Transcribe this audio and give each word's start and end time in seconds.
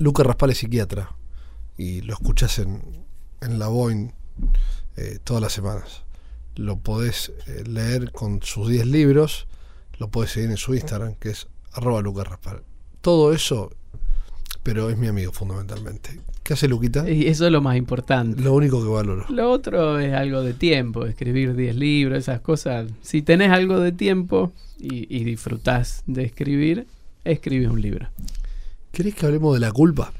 Lucas 0.00 0.24
Raspal 0.24 0.48
es 0.48 0.56
psiquiatra 0.56 1.14
y 1.76 2.00
lo 2.00 2.14
escuchas 2.14 2.58
en, 2.58 2.80
en 3.42 3.58
la 3.58 3.68
Boeing 3.68 4.12
eh, 4.96 5.18
todas 5.22 5.42
las 5.42 5.52
semanas. 5.52 6.04
Lo 6.56 6.78
podés 6.78 7.34
eh, 7.46 7.64
leer 7.68 8.10
con 8.10 8.40
sus 8.42 8.70
10 8.70 8.86
libros, 8.86 9.46
lo 9.98 10.08
podés 10.08 10.30
seguir 10.30 10.48
en 10.48 10.56
su 10.56 10.74
Instagram, 10.74 11.16
que 11.16 11.28
es 11.28 11.48
arroba 11.72 12.00
Lucas 12.00 12.26
Raspal. 12.26 12.62
Todo 13.02 13.34
eso, 13.34 13.72
pero 14.62 14.88
es 14.88 14.96
mi 14.96 15.06
amigo 15.06 15.32
fundamentalmente. 15.32 16.18
¿Qué 16.44 16.54
hace 16.54 16.66
Luquita? 16.66 17.06
Y 17.06 17.26
eso 17.26 17.44
es 17.44 17.52
lo 17.52 17.60
más 17.60 17.76
importante. 17.76 18.40
Lo 18.40 18.54
único 18.54 18.82
que 18.82 18.88
valoro. 18.88 19.26
Lo 19.28 19.50
otro 19.50 19.98
es 19.98 20.14
algo 20.14 20.42
de 20.42 20.54
tiempo, 20.54 21.04
escribir 21.04 21.54
10 21.54 21.76
libros, 21.76 22.18
esas 22.20 22.40
cosas. 22.40 22.90
Si 23.02 23.20
tenés 23.20 23.50
algo 23.50 23.78
de 23.78 23.92
tiempo 23.92 24.50
y, 24.78 25.14
y 25.14 25.24
disfrutás 25.24 26.04
de 26.06 26.24
escribir, 26.24 26.86
escribes 27.22 27.68
un 27.68 27.82
libro. 27.82 28.08
¿Querés 28.92 29.14
que 29.14 29.26
hablemos 29.26 29.54
de 29.54 29.60
la 29.60 29.72
culpa? 29.72 30.12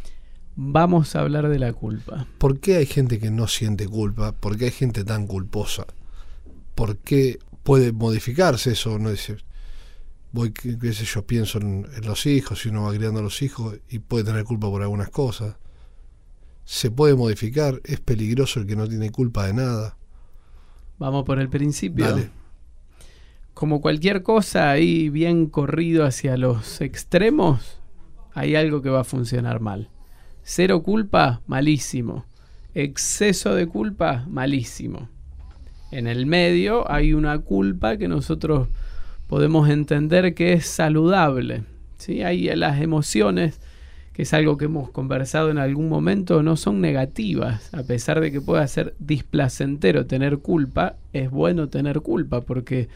Vamos 0.56 1.16
a 1.16 1.20
hablar 1.20 1.48
de 1.48 1.58
la 1.58 1.72
culpa. 1.72 2.26
¿Por 2.38 2.60
qué 2.60 2.76
hay 2.76 2.86
gente 2.86 3.18
que 3.18 3.30
no 3.30 3.46
siente 3.46 3.88
culpa? 3.88 4.32
¿Por 4.32 4.56
qué 4.56 4.66
hay 4.66 4.70
gente 4.70 5.04
tan 5.04 5.26
culposa? 5.26 5.86
¿Por 6.74 6.98
qué 6.98 7.38
puede 7.62 7.92
modificarse 7.92 8.72
eso? 8.72 8.98
No 8.98 9.10
dice, 9.10 9.36
voy, 10.32 10.52
qué 10.52 10.92
sé 10.92 11.04
yo, 11.04 11.26
pienso 11.26 11.58
en, 11.58 11.86
en 11.96 12.06
los 12.06 12.26
hijos, 12.26 12.64
y 12.64 12.68
uno 12.68 12.84
va 12.84 12.94
criando 12.94 13.20
a 13.20 13.22
los 13.22 13.42
hijos 13.42 13.78
y 13.88 14.00
puede 14.00 14.24
tener 14.24 14.44
culpa 14.44 14.68
por 14.68 14.82
algunas 14.82 15.10
cosas. 15.10 15.56
Se 16.64 16.90
puede 16.90 17.14
modificar, 17.14 17.80
es 17.84 18.00
peligroso 18.00 18.60
el 18.60 18.66
que 18.66 18.76
no 18.76 18.86
tiene 18.86 19.10
culpa 19.10 19.46
de 19.46 19.54
nada. 19.54 19.96
Vamos 20.98 21.24
por 21.24 21.40
el 21.40 21.48
principio. 21.48 22.06
Dale. 22.06 22.30
Como 23.54 23.80
cualquier 23.80 24.22
cosa 24.22 24.70
ahí 24.70 25.08
bien 25.08 25.46
corrido 25.46 26.04
hacia 26.04 26.36
los 26.36 26.80
extremos, 26.80 27.79
hay 28.34 28.56
algo 28.56 28.82
que 28.82 28.90
va 28.90 29.00
a 29.00 29.04
funcionar 29.04 29.60
mal. 29.60 29.88
Cero 30.42 30.82
culpa, 30.82 31.40
malísimo. 31.46 32.24
Exceso 32.74 33.54
de 33.54 33.66
culpa, 33.66 34.24
malísimo. 34.28 35.08
En 35.90 36.06
el 36.06 36.26
medio 36.26 36.90
hay 36.90 37.14
una 37.14 37.38
culpa 37.38 37.96
que 37.96 38.08
nosotros 38.08 38.68
podemos 39.26 39.68
entender 39.68 40.34
que 40.34 40.52
es 40.52 40.66
saludable. 40.66 41.64
¿sí? 41.98 42.22
Hay 42.22 42.44
las 42.56 42.80
emociones, 42.80 43.60
que 44.12 44.22
es 44.22 44.34
algo 44.34 44.56
que 44.56 44.66
hemos 44.66 44.90
conversado 44.90 45.50
en 45.50 45.58
algún 45.58 45.88
momento, 45.88 46.42
no 46.42 46.56
son 46.56 46.80
negativas. 46.80 47.72
A 47.74 47.82
pesar 47.82 48.20
de 48.20 48.30
que 48.30 48.40
pueda 48.40 48.66
ser 48.68 48.94
displacentero 48.98 50.06
tener 50.06 50.38
culpa, 50.38 50.96
es 51.12 51.30
bueno 51.30 51.68
tener 51.68 52.00
culpa 52.00 52.40
porque 52.42 52.88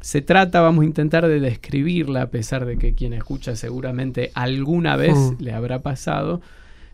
se 0.00 0.22
trata, 0.22 0.60
vamos 0.60 0.82
a 0.82 0.86
intentar 0.86 1.26
de 1.26 1.40
describirla, 1.40 2.22
a 2.22 2.30
pesar 2.30 2.64
de 2.64 2.76
que 2.76 2.94
quien 2.94 3.12
escucha 3.12 3.56
seguramente 3.56 4.30
alguna 4.34 4.96
vez 4.96 5.16
Mm. 5.16 5.42
le 5.42 5.52
habrá 5.52 5.80
pasado. 5.82 6.40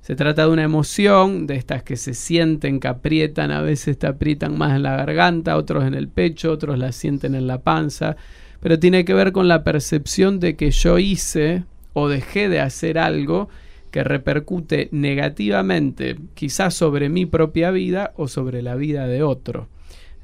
Se 0.00 0.16
trata 0.16 0.46
de 0.46 0.52
una 0.52 0.64
emoción, 0.64 1.46
de 1.46 1.54
estas 1.56 1.82
que 1.82 1.96
se 1.96 2.14
sienten, 2.14 2.80
que 2.80 2.88
aprietan, 2.88 3.50
a 3.52 3.60
veces 3.62 3.98
te 3.98 4.06
aprietan 4.06 4.58
más 4.58 4.74
en 4.74 4.82
la 4.82 4.96
garganta, 4.96 5.56
otros 5.56 5.84
en 5.84 5.94
el 5.94 6.08
pecho, 6.08 6.50
otros 6.50 6.78
la 6.78 6.90
sienten 6.90 7.34
en 7.34 7.46
la 7.46 7.58
panza, 7.58 8.16
pero 8.60 8.78
tiene 8.78 9.04
que 9.04 9.14
ver 9.14 9.30
con 9.32 9.46
la 9.46 9.62
percepción 9.62 10.40
de 10.40 10.56
que 10.56 10.70
yo 10.70 10.98
hice 10.98 11.64
o 11.92 12.08
dejé 12.08 12.48
de 12.48 12.60
hacer 12.60 12.98
algo 12.98 13.48
que 13.90 14.02
repercute 14.02 14.88
negativamente 14.90 16.16
quizás 16.34 16.74
sobre 16.74 17.08
mi 17.08 17.26
propia 17.26 17.70
vida 17.70 18.12
o 18.16 18.26
sobre 18.26 18.62
la 18.62 18.74
vida 18.74 19.06
de 19.06 19.22
otro. 19.22 19.68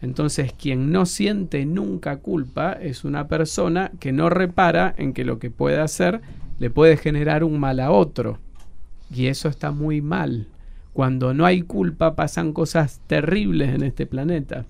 Entonces, 0.00 0.52
quien 0.52 0.92
no 0.92 1.06
siente 1.06 1.66
nunca 1.66 2.18
culpa 2.18 2.72
es 2.72 3.04
una 3.04 3.26
persona 3.28 3.90
que 3.98 4.12
no 4.12 4.30
repara 4.30 4.94
en 4.96 5.12
que 5.12 5.24
lo 5.24 5.38
que 5.38 5.50
puede 5.50 5.80
hacer 5.80 6.20
le 6.58 6.70
puede 6.70 6.96
generar 6.96 7.44
un 7.44 7.58
mal 7.58 7.80
a 7.80 7.90
otro. 7.90 8.38
Y 9.14 9.26
eso 9.26 9.48
está 9.48 9.70
muy 9.70 10.00
mal. 10.00 10.48
Cuando 10.92 11.34
no 11.34 11.46
hay 11.46 11.62
culpa 11.62 12.14
pasan 12.14 12.52
cosas 12.52 13.00
terribles 13.06 13.74
en 13.74 13.82
este 13.82 14.06
planeta. 14.06 14.66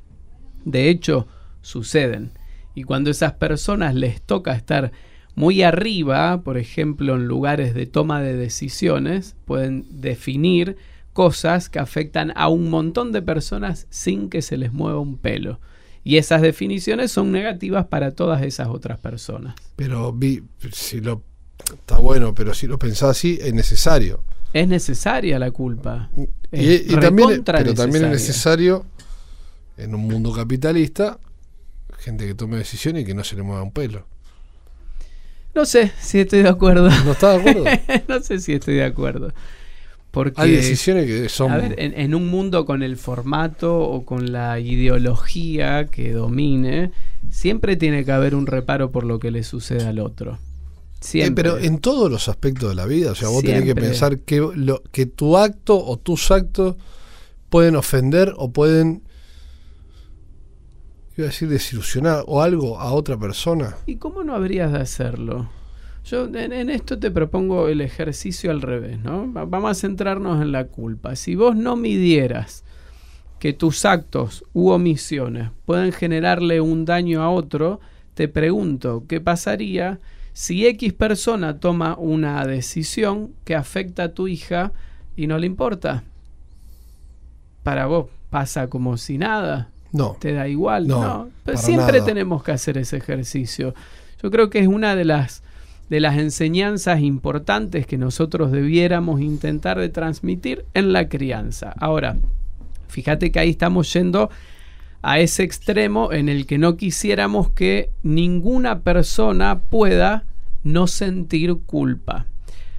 De 0.65 0.89
hecho, 0.89 1.27
suceden. 1.61 2.31
Y 2.75 2.85
cuando 2.85 3.11
esas 3.11 3.33
personas 3.35 3.95
les 3.95 4.23
toca 4.23 4.53
estar 4.53 4.93
muy 5.35 5.63
arriba, 5.63 6.43
por 6.43 6.59
ejemplo, 6.59 7.17
en 7.17 7.27
lugares 7.27 7.75
de 7.75 7.87
toma 7.87 8.21
de 8.21 8.35
decisiones, 8.35 9.37
pueden 9.45 9.87
definir 10.01 10.77
cosas 11.19 11.69
que 11.69 11.81
afectan 11.81 12.33
a 12.37 12.47
un 12.47 12.71
montón 12.71 13.11
de 13.11 13.23
personas 13.23 13.89
sin 13.91 14.31
que 14.31 14.41
se 14.41 14.57
les 14.57 14.73
mueva 14.73 15.01
un 15.01 15.19
pelo. 15.19 15.59
Y 16.05 16.17
esas 16.17 16.43
definiciones 16.43 17.11
son 17.11 17.33
negativas 17.33 17.87
para 17.87 18.13
todas 18.13 18.43
esas 18.43 18.69
otras 18.69 19.01
personas. 19.01 19.57
Pero 19.75 20.17
si 20.71 21.01
lo 21.01 21.25
está 21.73 21.99
bueno, 21.99 22.37
pero 22.37 22.55
si 22.55 22.69
lo 22.69 22.79
pensás 22.79 23.11
así, 23.11 23.37
es 23.43 23.53
necesario. 23.53 24.23
Es 24.53 24.69
necesaria 24.69 25.41
la 25.41 25.51
culpa. 25.51 26.09
Y, 26.53 26.69
Es 26.73 26.83
y 26.93 26.97
también, 27.01 27.43
pero 27.43 27.75
también 27.75 28.05
es 28.05 28.11
necesario 28.13 28.87
en 29.77 29.97
un 29.97 30.03
mundo 30.03 30.33
capitalista 30.33 31.19
gente 31.99 32.29
que 32.29 32.35
tome 32.35 32.59
decisiones 32.59 33.03
y 33.03 33.07
que 33.07 33.15
no 33.15 33.25
se 33.25 33.35
le 33.35 33.43
mueva 33.43 33.65
un 33.65 33.73
pelo. 33.73 34.07
No 35.53 35.65
sé 35.65 35.91
si 36.01 36.21
estoy 36.21 36.45
de 36.45 36.49
acuerdo. 36.49 36.89
¿No 37.05 37.11
está 37.11 37.37
de 37.37 37.41
acuerdo? 37.41 37.65
no 38.09 38.21
sé 38.21 38.39
si 38.39 38.53
estoy 38.53 38.77
de 38.77 38.85
acuerdo. 38.85 39.33
Porque, 40.19 40.43
Hay 40.43 40.51
decisiones 40.51 41.07
que 41.07 41.29
son 41.29 41.53
a 41.53 41.59
ver, 41.59 41.77
en, 41.79 41.97
en 41.97 42.13
un 42.13 42.27
mundo 42.27 42.67
con 42.67 42.83
el 42.83 42.97
formato 42.97 43.79
o 43.79 44.05
con 44.05 44.33
la 44.33 44.59
ideología 44.59 45.87
que 45.87 46.13
domine, 46.13 46.91
siempre 47.31 47.77
tiene 47.77 48.05
que 48.05 48.11
haber 48.11 48.35
un 48.35 48.49
reparo 48.49 48.91
por 48.91 49.05
lo 49.05 49.21
que 49.21 49.31
le 49.31 49.45
sucede 49.45 49.87
al 49.87 50.01
otro. 50.01 50.33
Eh, 50.33 50.99
Siempre. 50.99 51.45
pero 51.45 51.57
en 51.57 51.79
todos 51.79 52.11
los 52.11 52.29
aspectos 52.29 52.69
de 52.71 52.75
la 52.75 52.85
vida, 52.85 53.13
o 53.13 53.15
sea, 53.15 53.29
vos 53.29 53.45
tenés 53.45 53.63
que 53.63 53.77
pensar 53.77 54.19
que, 54.19 54.39
lo, 54.39 54.83
que 54.91 55.07
tu 55.07 55.37
acto 55.39 55.79
o 55.79 55.97
tus 55.99 56.33
actos 56.33 56.75
pueden 57.49 57.77
ofender 57.77 58.35
o 58.39 58.51
pueden, 58.51 59.05
iba 61.17 61.29
a 61.29 61.31
decir, 61.31 61.49
desilusionar 61.49 62.25
o 62.27 62.43
algo 62.43 62.81
a 62.81 62.91
otra 62.91 63.17
persona. 63.17 63.77
¿Y 63.87 63.99
cómo 63.99 64.25
no 64.25 64.35
habrías 64.35 64.73
de 64.73 64.81
hacerlo? 64.81 65.49
Yo 66.05 66.25
en, 66.27 66.53
en 66.53 66.71
esto 66.71 66.99
te 66.99 67.11
propongo 67.11 67.69
el 67.69 67.81
ejercicio 67.81 68.51
al 68.51 68.63
revés, 68.63 68.99
¿no? 69.01 69.31
Va- 69.33 69.45
Vamos 69.45 69.71
a 69.71 69.75
centrarnos 69.75 70.41
en 70.41 70.53
la 70.53 70.65
culpa. 70.65 71.17
Si 71.17 71.35
vos 71.35 71.55
no 71.57 71.77
midieras 71.77 72.65
que 73.39 73.53
tus 73.53 73.85
actos 73.85 74.45
u 74.53 74.71
omisiones 74.71 75.51
pueden 75.65 75.93
generarle 75.93 76.61
un 76.61 76.85
daño 76.85 77.23
a 77.23 77.31
otro, 77.31 77.81
te 78.15 78.27
pregunto, 78.27 79.05
¿qué 79.09 79.21
pasaría 79.21 79.99
si 80.33 80.67
X 80.67 80.93
persona 80.93 81.59
toma 81.61 81.97
una 81.99 82.45
decisión 82.47 83.33
que 83.45 83.55
afecta 83.55 84.05
a 84.05 84.09
tu 84.13 84.29
hija 84.29 84.73
y 85.17 85.27
no 85.27 85.39
le 85.39 85.47
importa? 85.47 86.03
Para 87.63 87.87
vos 87.87 88.07
pasa 88.31 88.69
como 88.69 88.97
si 88.97 89.19
nada 89.19 89.69
No, 89.93 90.17
te 90.19 90.33
da 90.33 90.49
igual, 90.49 90.87
No, 90.89 91.01
no. 91.03 91.31
Pero 91.45 91.57
para 91.57 91.67
siempre 91.67 91.93
nada. 91.99 92.05
tenemos 92.05 92.43
que 92.43 92.53
hacer 92.53 92.79
ese 92.79 92.97
ejercicio. 92.97 93.75
Yo 94.23 94.31
creo 94.31 94.51
que 94.51 94.59
es 94.59 94.69
una 94.69 94.97
de 94.97 95.05
las 95.05 95.43
de 95.89 96.01
las 96.01 96.19
enseñanzas 96.19 97.01
importantes 97.01 97.87
que 97.87 97.97
nosotros 97.99 98.53
debiéramos 98.53 99.21
intentar 99.21 99.79
de 99.79 99.89
transmitir 99.89 100.65
en 100.75 100.93
la 100.93 101.09
crianza. 101.09 101.73
Ahora, 101.79 102.17
fíjate 102.89 103.31
que 103.33 103.39
ahí 103.41 103.51
estamos 103.51 103.93
yendo 103.93 104.31
a 105.03 105.19
ese 105.21 105.45
extremo 105.45 106.13
en 106.13 106.29
el 106.29 106.45
que 106.47 106.59
no 106.59 106.77
quisiéramos 106.77 107.51
que 107.51 107.91
ninguna 108.03 108.81
persona 108.81 109.61
pueda 109.71 110.25
no 110.65 110.87
sentir 110.87 111.55
culpa. 111.67 112.27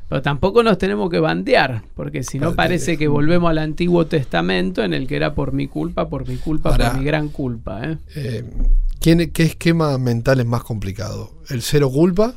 Pero 0.10 0.22
tampoco 0.24 0.64
nos 0.64 0.78
tenemos 0.80 1.10
que 1.10 1.20
bandear, 1.20 1.84
porque 1.96 2.24
si 2.24 2.40
no 2.40 2.56
parece 2.56 2.98
que 2.98 3.08
volvemos 3.08 3.50
al 3.50 3.60
Antiguo 3.60 4.08
Testamento 4.08 4.84
en 4.84 4.94
el 4.94 5.08
que 5.08 5.16
era 5.16 5.34
por 5.36 5.52
mi 5.54 5.68
culpa, 5.68 6.10
por 6.10 6.28
mi 6.28 6.36
culpa, 6.38 6.72
Ahora- 6.72 6.90
por 6.92 7.00
mi 7.00 7.06
gran 7.06 7.30
culpa. 7.30 7.82
¿eh? 7.84 7.98
eh, 8.16 8.44
¿quién- 9.00 9.32
¿qué 9.32 9.44
esquema 9.44 9.98
mental 10.00 10.40
es 10.40 10.46
más 10.48 10.64
complicado? 10.64 11.32
¿El 11.50 11.62
cero 11.62 11.90
culpa 11.92 12.34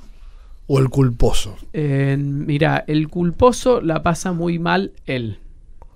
o 0.74 0.78
el 0.78 0.88
culposo? 0.88 1.56
Eh, 1.74 2.16
mira, 2.18 2.82
el 2.86 3.08
culposo 3.08 3.82
la 3.82 4.02
pasa 4.02 4.32
muy 4.32 4.58
mal 4.58 4.92
él. 5.06 5.38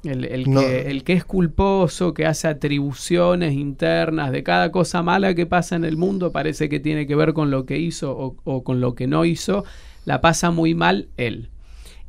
El, 0.04 0.24
el 0.26 0.50
No. 0.50 0.60
que, 0.60 0.82
el 0.90 1.02
que 1.02 1.14
es 1.14 1.24
culposo, 1.24 2.12
que 2.12 2.26
hace 2.26 2.46
atribuciones 2.46 3.54
internas 3.54 4.30
de 4.32 4.42
cada 4.42 4.70
cosa 4.70 5.02
mala 5.02 5.34
que 5.34 5.46
pasa 5.46 5.76
en 5.76 5.84
el 5.84 5.96
mundo, 5.96 6.30
parece 6.30 6.68
que 6.68 6.78
tiene 6.78 7.06
que 7.06 7.16
ver 7.16 7.32
con 7.32 7.50
lo 7.50 7.64
que 7.64 7.78
hizo 7.78 8.12
o, 8.16 8.36
o 8.44 8.62
con 8.64 8.80
lo 8.80 8.94
que 8.94 9.06
no 9.06 9.24
hizo, 9.24 9.64
la 10.04 10.20
pasa 10.20 10.50
muy 10.50 10.74
mal 10.74 11.08
él. 11.16 11.48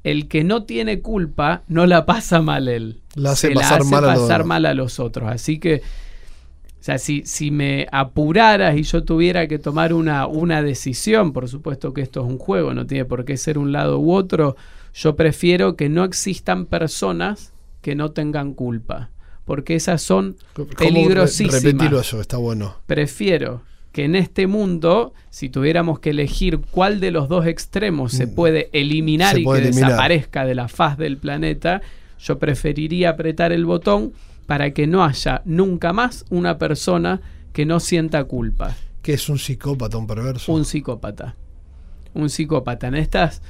El 0.03 0.27
que 0.27 0.43
no 0.43 0.63
tiene 0.63 0.99
culpa 1.01 1.63
no 1.69 1.85
la 1.85 2.05
pasa 2.05 2.41
mal 2.41 2.67
él. 2.67 2.97
La 3.15 3.31
hace 3.31 3.47
Se 3.47 3.53
pasar 3.53 3.83
mal 3.85 4.03
a 4.05 4.13
los 4.13 4.21
pasar 4.21 4.43
mal 4.43 4.65
a 4.65 4.73
los 4.73 4.99
otros. 4.99 5.31
Así 5.31 5.57
que, 5.59 5.81
o 6.79 6.83
sea, 6.87 6.97
si, 6.99 7.23
si 7.25 7.51
me 7.51 7.87
apuraras 7.91 8.77
y 8.77 8.83
yo 8.83 9.03
tuviera 9.03 9.47
que 9.47 9.59
tomar 9.59 9.93
una, 9.93 10.27
una 10.27 10.61
decisión, 10.61 11.33
por 11.33 11.49
supuesto 11.49 11.93
que 11.93 12.01
esto 12.01 12.21
es 12.21 12.27
un 12.27 12.37
juego, 12.37 12.73
no 12.73 12.85
tiene 12.85 13.05
por 13.05 13.25
qué 13.25 13.35
ser 13.35 13.57
un 13.57 13.71
lado 13.71 13.99
u 13.99 14.13
otro, 14.13 14.55
yo 14.93 15.15
prefiero 15.15 15.75
que 15.75 15.89
no 15.89 16.03
existan 16.03 16.65
personas 16.65 17.53
que 17.81 17.95
no 17.95 18.11
tengan 18.11 18.53
culpa, 18.53 19.09
porque 19.45 19.75
esas 19.75 20.01
son 20.01 20.37
¿Cómo 20.53 21.09
re- 21.09 21.99
eso, 21.99 22.21
está 22.21 22.37
bueno. 22.37 22.75
prefiero 22.85 23.61
que 23.91 24.05
en 24.05 24.15
este 24.15 24.45
mundo, 24.45 25.13
si 25.29 25.49
tuviéramos 25.49 25.99
que 25.99 26.11
elegir 26.11 26.59
cuál 26.59 26.99
de 26.99 27.09
los 27.11 27.29
dos 27.29 27.47
extremos 27.47 28.11
se 28.11 28.27
mm. 28.27 28.35
puede 28.35 28.69
eliminar 28.71 29.39
y 29.39 29.45
que 29.45 29.61
desaparezca 29.61 30.45
de 30.45 30.53
la 30.53 30.67
faz 30.67 30.97
del 30.97 31.17
planeta, 31.17 31.81
yo 32.19 32.37
preferiría 32.37 33.09
apretar 33.09 33.51
el 33.51 33.65
botón 33.65 34.13
para 34.47 34.71
que 34.71 34.87
no 34.87 35.03
haya 35.03 35.43
nunca 35.45 35.93
más 35.93 36.25
una 36.31 36.57
persona 36.57 37.21
que 37.53 37.65
no 37.65 37.79
sienta 37.79 38.23
culpa. 38.23 38.75
¿Qué 39.03 39.13
es 39.13 39.29
un 39.29 39.37
psicópata, 39.37 39.97
un 39.97 40.07
perverso? 40.07 40.51
Un 40.51 40.65
psicópata. 40.65 41.35
Un 42.13 42.29
psicópata. 42.29 42.87
En 42.87 42.95
estas 42.95 43.43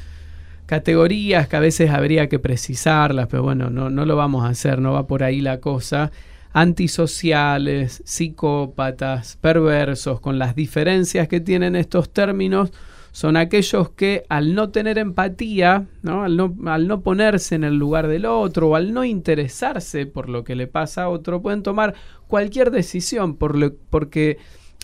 categorías 0.66 1.48
que 1.48 1.56
a 1.56 1.62
veces 1.62 1.90
habría 1.92 2.28
que 2.28 2.40
precisarlas, 2.40 3.28
pero 3.28 3.44
bueno, 3.44 3.70
no, 3.70 3.90
no 3.90 4.06
lo 4.06 4.16
vamos 4.16 4.44
a 4.44 4.50
hacer, 4.50 4.80
no 4.80 4.92
va 4.92 5.08
por 5.08 5.24
ahí 5.24 5.40
la 5.40 5.62
cosa 5.62 6.12
antisociales, 6.54 8.02
psicópatas, 8.06 9.38
perversos, 9.40 10.20
con 10.20 10.40
las 10.40 10.56
diferencias 10.56 11.28
que 11.28 11.40
tienen 11.40 11.76
estos 11.76 12.12
términos, 12.12 12.72
son 13.18 13.36
aquellos 13.36 13.90
que 13.90 14.26
al 14.30 14.54
no 14.54 14.70
tener 14.70 15.00
empatía, 15.00 15.88
¿no? 16.04 16.24
Al, 16.24 16.38
no, 16.38 16.56
al, 16.68 16.88
no, 16.88 17.02
ponerse 17.02 17.56
en 17.56 17.64
el 17.64 17.76
lugar 17.76 18.08
del 18.08 18.28
otro 18.28 18.70
o 18.70 18.76
al 18.76 18.94
no 18.94 19.04
interesarse 19.04 20.06
por 20.06 20.30
lo 20.30 20.44
que 20.44 20.56
le 20.56 20.68
pasa 20.68 21.02
a 21.02 21.10
otro, 21.10 21.42
pueden 21.42 21.64
tomar 21.64 21.96
cualquier 22.28 22.70
decisión 22.70 23.36
por 23.36 23.58
lo, 23.58 23.74
porque 23.90 24.38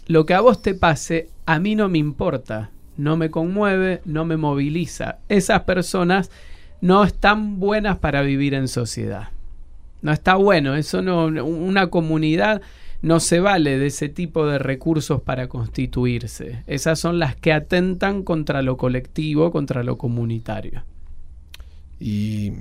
lo 0.07 0.25
que 0.25 0.33
a 0.33 0.41
vos 0.41 0.63
te 0.63 0.73
pase 0.73 1.29
a 1.45 1.59
mí 1.59 1.75
no 1.75 1.89
me 1.89 1.99
importa, 1.99 2.71
no 2.97 3.17
me 3.17 3.29
conmueve, 3.29 4.01
no 4.03 4.25
me 4.25 4.35
moviliza. 4.35 5.19
Esas 5.29 5.61
personas 5.61 6.31
no 6.81 7.03
están 7.03 7.59
buenas 7.59 7.99
para 7.99 8.23
vivir 8.23 8.55
en 8.55 8.67
sociedad. 8.67 9.27
No 10.01 10.11
está 10.11 10.37
bueno, 10.37 10.73
eso 10.75 11.03
no, 11.03 11.25
una 11.27 11.91
comunidad 11.91 12.63
no 13.03 13.19
se 13.19 13.41
vale 13.41 13.77
de 13.77 13.87
ese 13.87 14.07
tipo 14.07 14.47
de 14.47 14.57
recursos 14.57 15.21
para 15.21 15.49
constituirse. 15.49 16.63
Esas 16.67 16.97
son 16.99 17.19
las 17.19 17.35
que 17.35 17.51
atentan 17.51 18.23
contra 18.23 18.61
lo 18.61 18.77
colectivo, 18.77 19.51
contra 19.51 19.83
lo 19.83 19.97
comunitario. 19.97 20.85
Y 21.99 22.53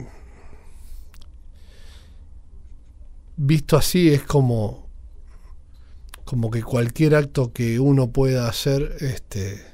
visto 3.36 3.76
así 3.76 4.10
es 4.10 4.24
como 4.24 4.88
como 6.24 6.50
que 6.50 6.62
cualquier 6.62 7.14
acto 7.14 7.52
que 7.52 7.78
uno 7.78 8.10
pueda 8.10 8.48
hacer 8.48 8.96
este 9.00 9.64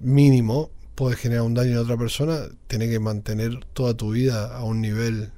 mínimo 0.00 0.70
puede 0.96 1.14
generar 1.14 1.44
un 1.44 1.54
daño 1.54 1.78
a 1.78 1.82
otra 1.82 1.96
persona, 1.96 2.48
tiene 2.66 2.88
que 2.88 2.98
mantener 2.98 3.64
toda 3.72 3.94
tu 3.94 4.10
vida 4.10 4.56
a 4.56 4.64
un 4.64 4.80
nivel 4.80 5.30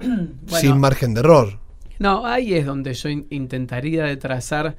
sin 0.46 0.78
margen 0.78 1.12
de 1.12 1.20
error. 1.20 1.65
No, 1.98 2.26
ahí 2.26 2.54
es 2.54 2.66
donde 2.66 2.94
yo 2.94 3.08
intentaría 3.08 4.18
trazar 4.18 4.76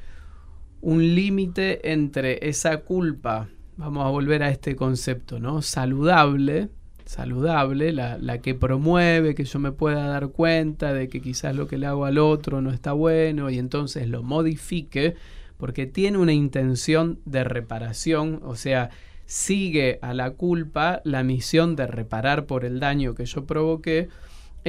un 0.81 1.15
límite 1.15 1.91
entre 1.91 2.47
esa 2.47 2.77
culpa, 2.77 3.49
vamos 3.75 4.05
a 4.05 4.09
volver 4.09 4.43
a 4.43 4.49
este 4.49 4.75
concepto, 4.75 5.39
¿no? 5.39 5.61
Saludable, 5.61 6.69
saludable, 7.05 7.91
la, 7.91 8.17
la, 8.17 8.39
que 8.39 8.53
promueve 8.53 9.33
que 9.33 9.45
yo 9.45 9.59
me 9.59 9.71
pueda 9.71 10.07
dar 10.07 10.29
cuenta 10.29 10.93
de 10.93 11.09
que 11.09 11.21
quizás 11.21 11.55
lo 11.55 11.67
que 11.67 11.77
le 11.77 11.87
hago 11.87 12.05
al 12.05 12.19
otro 12.19 12.61
no 12.61 12.71
está 12.71 12.93
bueno 12.93 13.49
y 13.49 13.57
entonces 13.57 14.07
lo 14.07 14.21
modifique 14.21 15.15
porque 15.57 15.87
tiene 15.87 16.19
una 16.19 16.33
intención 16.33 17.19
de 17.25 17.43
reparación, 17.43 18.41
o 18.43 18.55
sea, 18.55 18.91
sigue 19.25 19.99
a 20.01 20.13
la 20.13 20.31
culpa 20.31 21.01
la 21.03 21.23
misión 21.23 21.75
de 21.75 21.87
reparar 21.87 22.45
por 22.45 22.63
el 22.63 22.79
daño 22.79 23.15
que 23.15 23.25
yo 23.25 23.45
provoqué 23.45 24.09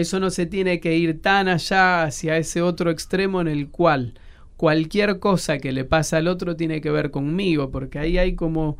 eso 0.01 0.21
no 0.21 0.31
se 0.31 0.47
tiene 0.47 0.81
que 0.81 0.97
ir 0.97 1.21
tan 1.21 1.49
allá 1.49 2.05
hacia 2.05 2.37
ese 2.37 2.63
otro 2.63 2.91
extremo 2.91 3.41
en 3.41 3.49
el 3.49 3.69
cual 3.69 4.15
cualquier 4.57 5.19
cosa 5.19 5.59
que 5.59 5.73
le 5.73 5.85
pasa 5.85 6.19
al 6.19 6.29
otro 6.29 6.57
tiene 6.57 6.81
que 6.81 6.91
ver 6.91 7.11
conmigo, 7.11 7.71
porque 7.71 7.99
ahí 7.99 8.19
hay 8.19 8.35
como 8.35 8.77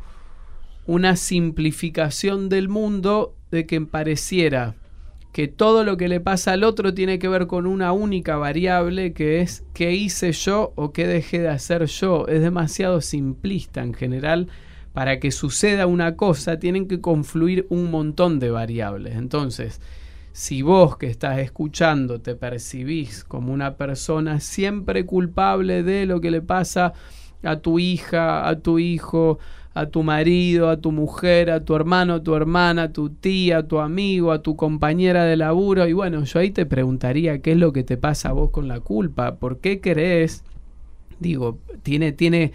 una 0.85 1.15
simplificación 1.15 2.49
del 2.49 2.67
mundo 2.67 3.35
de 3.51 3.65
que 3.65 3.79
pareciera 3.81 4.75
que 5.31 5.47
todo 5.47 5.83
lo 5.83 5.95
que 5.95 6.07
le 6.07 6.19
pasa 6.19 6.53
al 6.53 6.63
otro 6.63 6.93
tiene 6.93 7.19
que 7.19 7.27
ver 7.27 7.47
con 7.47 7.67
una 7.67 7.91
única 7.91 8.35
variable 8.35 9.13
que 9.13 9.41
es 9.41 9.63
qué 9.73 9.93
hice 9.93 10.31
yo 10.31 10.73
o 10.75 10.91
qué 10.91 11.07
dejé 11.07 11.39
de 11.39 11.49
hacer 11.49 11.85
yo. 11.85 12.27
Es 12.27 12.41
demasiado 12.41 13.01
simplista 13.01 13.81
en 13.81 13.93
general. 13.93 14.47
Para 14.91 15.19
que 15.19 15.31
suceda 15.31 15.85
una 15.85 16.15
cosa 16.17 16.57
tienen 16.57 16.87
que 16.87 16.99
confluir 16.99 17.67
un 17.69 17.91
montón 17.91 18.39
de 18.39 18.49
variables. 18.49 19.15
Entonces, 19.15 19.79
si 20.39 20.61
vos 20.61 20.95
que 20.95 21.07
estás 21.07 21.39
escuchando 21.39 22.21
te 22.21 22.33
percibís 22.33 23.25
como 23.25 23.51
una 23.51 23.75
persona 23.75 24.39
siempre 24.39 25.05
culpable 25.05 25.83
de 25.83 26.05
lo 26.05 26.21
que 26.21 26.31
le 26.31 26.41
pasa 26.41 26.93
a 27.43 27.57
tu 27.57 27.77
hija, 27.77 28.47
a 28.47 28.57
tu 28.57 28.79
hijo, 28.79 29.37
a 29.73 29.87
tu 29.87 30.01
marido, 30.01 30.69
a 30.69 30.77
tu 30.77 30.93
mujer, 30.93 31.51
a 31.51 31.65
tu 31.65 31.75
hermano, 31.75 32.13
a 32.13 32.23
tu 32.23 32.35
hermana, 32.35 32.83
a 32.83 32.93
tu 32.93 33.09
tía, 33.09 33.57
a 33.57 33.67
tu 33.67 33.79
amigo, 33.79 34.31
a 34.31 34.41
tu 34.41 34.55
compañera 34.55 35.25
de 35.25 35.35
laburo. 35.35 35.85
Y 35.85 35.91
bueno, 35.91 36.23
yo 36.23 36.39
ahí 36.39 36.51
te 36.51 36.65
preguntaría 36.65 37.41
qué 37.41 37.51
es 37.51 37.57
lo 37.57 37.73
que 37.73 37.83
te 37.83 37.97
pasa 37.97 38.29
a 38.29 38.31
vos 38.31 38.49
con 38.49 38.69
la 38.69 38.79
culpa. 38.79 39.35
¿Por 39.35 39.57
qué 39.57 39.81
crees? 39.81 40.45
Digo, 41.19 41.57
tiene, 41.83 42.13
tiene 42.13 42.53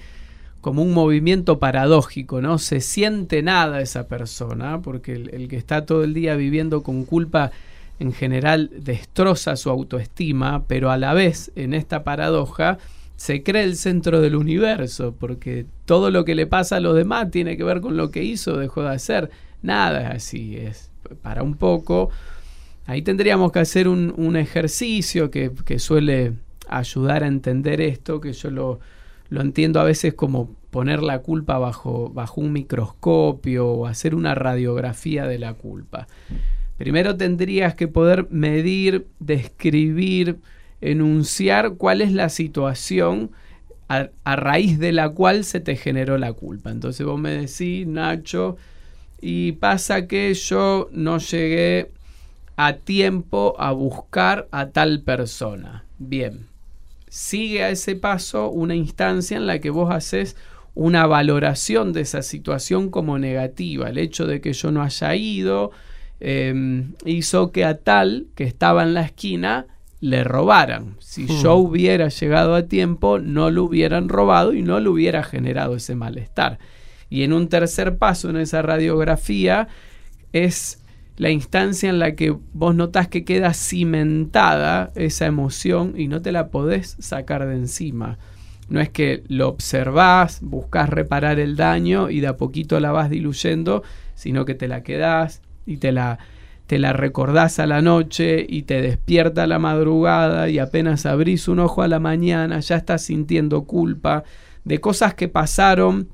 como 0.63 0.81
un 0.83 0.95
movimiento 0.95 1.59
paradójico, 1.59 2.41
¿no? 2.41 2.57
Se 2.57 2.81
siente 2.81 3.43
nada 3.43 3.83
esa 3.83 4.09
persona, 4.09 4.81
porque 4.81 5.13
el 5.13 5.49
que 5.49 5.57
está 5.57 5.85
todo 5.85 6.03
el 6.03 6.15
día 6.15 6.35
viviendo 6.35 6.83
con 6.83 7.05
culpa 7.05 7.53
en 7.99 8.13
general 8.13 8.71
destroza 8.77 9.57
su 9.57 9.71
autoestima, 9.71 10.65
pero 10.67 10.91
a 10.91 10.99
la 10.99 11.15
vez 11.15 11.53
en 11.55 11.75
esta 11.75 12.05
paradoja 12.05 12.79
se 13.17 13.43
cree 13.43 13.65
el 13.65 13.77
centro 13.77 14.21
del 14.21 14.35
universo, 14.35 15.15
porque 15.19 15.67
todo 15.85 16.11
lo 16.11 16.25
que 16.25 16.35
le 16.35 16.47
pasa 16.47 16.77
a 16.77 16.81
los 16.81 16.97
demás 16.97 17.31
tiene 17.31 17.57
que 17.57 17.65
ver 17.65 17.81
con 17.81 17.97
lo 17.97 18.11
que 18.11 18.25
hizo, 18.25 18.57
dejó 18.57 18.83
de 18.83 18.91
hacer. 18.91 19.31
Nada 19.63 20.11
así, 20.11 20.57
es 20.57 20.91
para 21.23 21.43
un 21.43 21.55
poco. 21.55 22.11
Ahí 22.87 23.03
tendríamos 23.03 23.53
que 23.53 23.61
hacer 23.61 23.89
un, 23.89 24.37
ejercicio 24.37 25.31
que, 25.31 25.79
suele 25.79 26.35
ayudar 26.69 27.23
a 27.23 27.29
entender 27.29 27.81
esto, 27.81 28.21
que 28.21 28.33
yo 28.33 28.51
lo, 28.51 28.81
lo 29.31 29.41
entiendo 29.41 29.81
a 29.81 29.85
veces 29.85 30.15
como 30.15 30.51
poner 30.71 31.03
la 31.03 31.21
culpa 31.21 31.57
bajo, 31.59 32.11
bajo 32.11 32.41
un 32.41 32.53
microscopio 32.53 33.69
o 33.69 33.87
hacer 33.87 34.15
una 34.15 34.35
radiografía 34.35 35.27
de 35.27 35.39
la 35.39 35.55
culpa. 35.55 36.09
Primero 36.77 37.17
tendrías 37.17 37.75
que 37.75 37.89
poder 37.89 38.27
medir, 38.31 39.07
describir, 39.21 40.39
enunciar 40.81 41.75
cuál 41.75 42.01
es 42.01 42.13
la 42.13 42.29
situación 42.29 43.31
a, 43.89 44.37
raíz 44.37 44.79
de 44.79 44.93
la 44.93 45.11
cual 45.11 45.45
se 45.45 45.61
te 45.61 45.77
generó 45.77 46.19
la 46.19 46.33
culpa. 46.33 46.71
Entonces 46.71 47.07
vos 47.07 47.19
me 47.19 47.31
decís, 47.31 47.87
Nacho, 47.87 48.57
y 49.21 49.53
pasa 49.53 50.07
que 50.07 50.35
yo 50.35 50.89
no 50.93 51.19
llegué 51.19 51.91
a 52.57 52.75
tiempo 52.75 53.55
a 53.59 53.73
buscar 53.73 54.49
a 54.51 54.69
tal 54.69 55.01
persona. 55.03 55.85
Bien, 55.99 56.47
sigue 57.09 57.63
a 57.63 57.71
ese 57.71 57.97
paso 57.97 58.51
una 58.51 58.75
instancia 58.75 59.37
en 59.37 59.47
la 59.47 59.61
que 59.61 59.71
vos 59.71 59.93
haces 59.93 60.37
una 60.75 61.07
valoración 61.07 61.93
de 61.93 62.01
esa 62.01 62.23
situación 62.23 62.91
como 62.91 63.19
negativa, 63.19 63.89
el 63.89 63.99
hecho 63.99 64.27
de 64.27 64.41
que 64.41 64.53
yo 64.53 64.73
no 64.73 64.83
haya 64.83 65.15
ido, 65.15 65.71
Em, 66.21 66.95
hizo 67.05 67.53
que 67.53 67.65
a 67.65 67.79
tal 67.79 68.29
que 68.35 68.45
estaba 68.45 68.83
en 68.83 68.95
la 68.95 69.03
esquina 69.03 69.67
le 70.01 70.23
robaran. 70.23 70.97
Si 71.01 71.25
hmm. 71.25 71.43
yo 71.43 71.55
hubiera 71.57 72.09
llegado 72.09 72.55
a 72.55 72.65
tiempo, 72.65 73.19
no 73.19 73.51
lo 73.51 73.65
hubieran 73.65 74.09
robado 74.09 74.53
y 74.53 74.63
no 74.63 74.79
le 74.81 74.89
hubiera 74.89 75.23
generado 75.23 75.77
ese 75.77 75.95
malestar. 75.95 76.59
Y 77.11 77.23
en 77.23 77.33
un 77.33 77.49
tercer 77.49 77.97
paso 77.97 78.31
en 78.31 78.37
esa 78.37 78.63
radiografía 78.63 79.69
es 80.33 80.81
la 81.17 81.31
instancia 81.31 81.89
en 81.89 81.99
la 81.99 82.17
que 82.17 82.37
vos 82.53 82.75
notás 82.75 83.09
que 83.09 83.25
queda 83.25 83.55
cimentada 83.55 84.91
esa 84.95 85.27
emoción 85.27 85.95
y 85.97 86.09
no 86.09 86.23
te 86.23 86.33
la 86.33 86.49
podés 86.49 86.97
sacar 86.99 87.47
de 87.47 87.55
encima. 87.55 88.19
No 88.69 88.81
es 88.81 88.89
que 88.89 89.23
lo 89.29 89.49
observás, 89.49 90.41
buscas 90.43 90.89
reparar 90.89 91.39
el 91.39 91.55
daño 91.55 92.11
y 92.11 92.21
de 92.21 92.29
a 92.29 92.37
poquito 92.37 92.81
la 92.81 92.93
vas 92.93 93.11
diluyendo, 93.11 93.83
sino 94.15 94.45
que 94.45 94.55
te 94.55 94.69
la 94.69 94.83
quedás, 94.83 95.43
y 95.67 95.79
te 95.79 95.93
la, 95.93 96.19
te 96.67 96.79
la 96.79 96.93
recordás 96.93 97.59
a 97.59 97.67
la 97.67 97.83
noche 97.83 98.45
y 98.49 98.63
te 98.63 98.81
despierta 98.83 99.45
a 99.45 99.47
la 99.47 99.59
madrugada 99.59 100.49
y 100.49 100.59
apenas 100.59 101.07
abrís 101.07 101.49
un 101.49 101.59
ojo 101.59 101.83
a 101.83 101.89
la 101.89 102.01
mañana 102.01 102.61
ya 102.61 102.77
estás 102.77 103.03
sintiendo 103.03 103.65
culpa 103.65 104.25
de 104.65 104.81
cosas 104.81 105.15
que 105.15 105.29
pasaron 105.29 106.09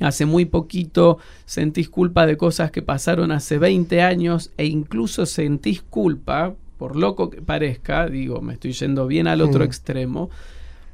hace 0.00 0.26
muy 0.26 0.44
poquito, 0.44 1.18
sentís 1.46 1.88
culpa 1.88 2.26
de 2.26 2.36
cosas 2.36 2.70
que 2.70 2.82
pasaron 2.82 3.32
hace 3.32 3.58
20 3.58 4.02
años 4.02 4.50
e 4.56 4.66
incluso 4.66 5.26
sentís 5.26 5.82
culpa, 5.82 6.54
por 6.78 6.96
loco 6.96 7.30
que 7.30 7.40
parezca, 7.40 8.08
digo, 8.08 8.40
me 8.40 8.54
estoy 8.54 8.72
yendo 8.72 9.06
bien 9.06 9.28
al 9.28 9.40
otro 9.40 9.64
extremo, 9.64 10.30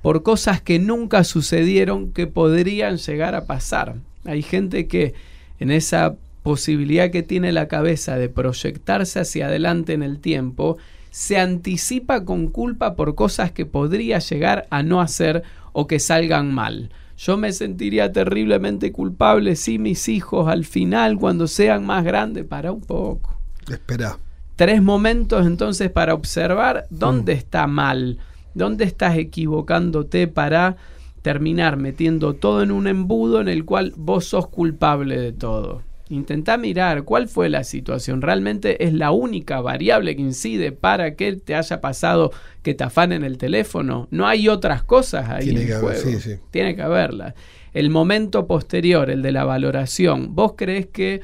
por 0.03 0.23
cosas 0.23 0.61
que 0.61 0.79
nunca 0.79 1.25
sucedieron 1.25 2.13
que 2.13 2.27
podrían 2.27 2.97
llegar 2.97 3.35
a 3.35 3.47
pasar. 3.47 3.97
Hay 4.25 4.43
gente 4.43 4.87
que 4.87 5.15
en 5.59 5.71
esa 5.71 6.17
posibilidad 6.43 7.11
que 7.11 7.23
tiene 7.23 7.53
la 7.53 7.69
cabeza 7.69 8.17
de 8.17 8.29
proyectarse 8.29 9.21
hacia 9.21 9.47
adelante 9.47 9.93
en 9.93 10.03
el 10.03 10.21
tiempo, 10.21 10.79
se 11.11 11.39
anticipa 11.39 12.25
con 12.25 12.49
culpa 12.49 12.95
por 12.95 13.15
cosas 13.15 13.53
que 13.53 13.67
podría 13.67 14.19
llegar 14.19 14.67
a 14.71 14.83
no 14.83 15.01
hacer 15.01 15.43
o 15.73 15.87
que 15.87 15.99
salgan 15.99 16.53
mal. 16.53 16.91
Yo 17.19 17.37
me 17.37 17.53
sentiría 17.53 18.13
terriblemente 18.13 18.93
culpable 18.93 19.57
si 19.57 19.79
mis 19.79 20.09
hijos 20.09 20.49
al 20.49 20.65
final, 20.65 21.19
cuando 21.19 21.47
sean 21.47 21.85
más 21.85 22.05
grandes, 22.05 22.45
para 22.45 22.73
un 22.73 22.81
poco. 22.81 23.39
Espera. 23.71 24.19
Tres 24.57 24.83
momentos 24.83 25.47
entonces 25.47 25.91
para 25.91 26.15
observar 26.15 26.87
dónde 26.91 27.35
mm. 27.35 27.39
está 27.39 27.67
mal, 27.67 28.19
dónde 28.55 28.85
estás 28.85 29.17
equivocándote 29.17 30.29
para 30.29 30.77
terminar 31.23 31.77
metiendo 31.77 32.35
todo 32.35 32.63
en 32.63 32.71
un 32.71 32.87
embudo 32.87 33.41
en 33.41 33.49
el 33.49 33.65
cual 33.65 33.93
vos 33.97 34.25
sos 34.25 34.49
culpable 34.49 35.19
de 35.19 35.33
todo. 35.33 35.83
Intenta 36.11 36.57
mirar 36.59 37.05
cuál 37.05 37.29
fue 37.29 37.49
la 37.49 37.63
situación. 37.63 38.21
Realmente 38.21 38.85
es 38.85 38.93
la 38.93 39.13
única 39.13 39.61
variable 39.61 40.17
que 40.17 40.23
incide 40.23 40.73
para 40.73 41.15
que 41.15 41.37
te 41.37 41.55
haya 41.55 41.81
pasado 41.81 42.33
que 42.63 42.75
te 42.75 42.83
afanen 42.83 43.23
el 43.23 43.39
teléfono. 43.39 44.09
No 44.11 44.27
hay 44.27 44.49
otras 44.49 44.83
cosas 44.83 45.31
ahí 45.31 45.45
Tiene 45.45 45.63
en 45.63 45.67
que 45.69 45.75
juego. 45.77 45.97
sí, 46.01 46.19
sí. 46.19 46.35
Tiene 46.51 46.75
que 46.75 46.83
haberla. 46.83 47.35
El 47.73 47.91
momento 47.91 48.49
posterior, 48.49 49.09
el 49.09 49.23
de 49.23 49.31
la 49.31 49.45
valoración. 49.45 50.35
¿Vos 50.35 50.55
crees 50.57 50.87
que 50.89 51.21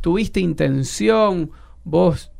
tuviste 0.00 0.40
intención? 0.40 1.50
¿Vos 1.84 2.32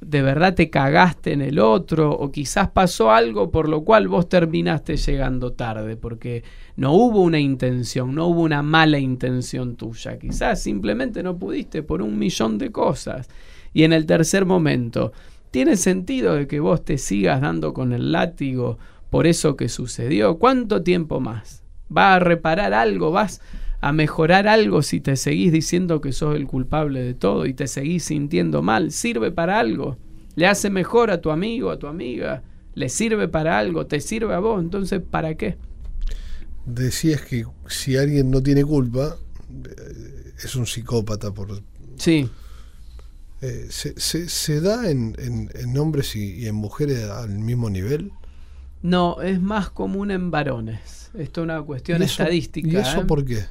de 0.00 0.22
verdad 0.22 0.54
te 0.54 0.68
cagaste 0.68 1.32
en 1.32 1.40
el 1.40 1.58
otro 1.58 2.12
o 2.12 2.30
quizás 2.30 2.68
pasó 2.70 3.10
algo 3.10 3.50
por 3.50 3.68
lo 3.68 3.82
cual 3.82 4.08
vos 4.08 4.28
terminaste 4.28 4.96
llegando 4.96 5.52
tarde 5.52 5.96
porque 5.96 6.44
no 6.76 6.92
hubo 6.92 7.22
una 7.22 7.40
intención, 7.40 8.14
no 8.14 8.26
hubo 8.26 8.42
una 8.42 8.62
mala 8.62 8.98
intención 8.98 9.76
tuya, 9.76 10.18
quizás 10.18 10.62
simplemente 10.62 11.22
no 11.22 11.38
pudiste 11.38 11.82
por 11.82 12.02
un 12.02 12.18
millón 12.18 12.58
de 12.58 12.70
cosas. 12.70 13.28
Y 13.72 13.84
en 13.84 13.92
el 13.92 14.06
tercer 14.06 14.46
momento, 14.46 15.12
¿tiene 15.50 15.76
sentido 15.76 16.34
de 16.34 16.46
que 16.46 16.60
vos 16.60 16.84
te 16.84 16.98
sigas 16.98 17.40
dando 17.40 17.72
con 17.72 17.92
el 17.92 18.12
látigo 18.12 18.78
por 19.10 19.26
eso 19.26 19.56
que 19.56 19.68
sucedió? 19.68 20.38
¿Cuánto 20.38 20.82
tiempo 20.82 21.20
más? 21.20 21.62
¿Va 21.94 22.14
a 22.14 22.18
reparar 22.18 22.74
algo? 22.74 23.12
¿Vas 23.12 23.40
a 23.86 23.92
mejorar 23.92 24.48
algo 24.48 24.82
si 24.82 25.00
te 25.00 25.14
seguís 25.14 25.52
diciendo 25.52 26.00
que 26.00 26.10
sos 26.10 26.34
el 26.34 26.48
culpable 26.48 27.04
de 27.04 27.14
todo 27.14 27.46
y 27.46 27.54
te 27.54 27.68
seguís 27.68 28.02
sintiendo 28.02 28.60
mal? 28.60 28.90
¿Sirve 28.90 29.30
para 29.30 29.60
algo? 29.60 29.96
¿Le 30.34 30.48
hace 30.48 30.70
mejor 30.70 31.12
a 31.12 31.20
tu 31.20 31.30
amigo, 31.30 31.70
a 31.70 31.78
tu 31.78 31.86
amiga? 31.86 32.42
¿Le 32.74 32.88
sirve 32.88 33.28
para 33.28 33.60
algo? 33.60 33.86
¿Te 33.86 34.00
sirve 34.00 34.34
a 34.34 34.40
vos? 34.40 34.60
Entonces, 34.60 35.00
¿para 35.08 35.36
qué? 35.36 35.56
Decías 36.64 37.22
que 37.22 37.44
si 37.68 37.96
alguien 37.96 38.32
no 38.32 38.42
tiene 38.42 38.64
culpa, 38.64 39.18
eh, 39.50 40.32
es 40.42 40.56
un 40.56 40.66
psicópata. 40.66 41.32
Por, 41.32 41.62
sí. 41.94 42.28
Eh, 43.40 43.68
se, 43.70 44.60
da 44.60 44.90
en, 44.90 45.14
en, 45.54 45.78
hombres 45.78 46.16
y, 46.16 46.48
en 46.48 46.56
mujeres 46.56 47.04
al 47.04 47.38
mismo 47.38 47.70
nivel? 47.70 48.10
No, 48.82 49.22
es 49.22 49.40
más 49.40 49.70
común 49.70 50.10
en 50.10 50.32
varones. 50.32 51.12
Esto 51.14 51.42
es 51.42 51.44
una 51.44 51.62
cuestión 51.62 52.02
estadística. 52.02 52.68
¿Y 52.68 52.74
eso 52.74 53.02
¿eh? 53.02 53.04
por 53.04 53.24
qué? 53.24 53.44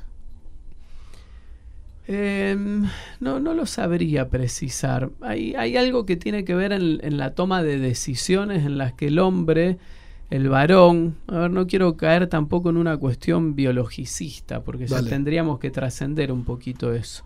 Em, 2.07 2.88
no, 3.19 3.39
no 3.39 3.53
lo 3.53 3.65
sabría 3.65 4.29
precisar. 4.29 5.09
Hay, 5.21 5.55
hay 5.55 5.75
algo 5.77 6.05
que 6.05 6.15
tiene 6.15 6.45
que 6.45 6.53
ver 6.53 6.71
en, 6.71 7.17
la 7.17 7.31
toma 7.33 7.63
de 7.63 7.79
decisiones 7.79 8.65
en 8.65 8.77
las 8.77 8.93
que 8.93 9.07
el 9.07 9.17
hombre, 9.17 9.77
el 10.29 10.50
varón, 10.50 11.15
a 11.27 11.39
ver, 11.39 11.51
no 11.51 11.65
quiero 11.65 11.97
caer 11.97 12.27
tampoco 12.27 12.69
en 12.69 12.77
una 12.77 12.97
cuestión 12.97 13.55
biologicista, 13.55 14.62
porque 14.62 14.88
ya 14.88 15.01
tendríamos 15.01 15.59
que 15.59 15.71
trascender 15.71 16.31
un 16.31 16.43
poquito 16.43 16.93
eso. 16.93 17.24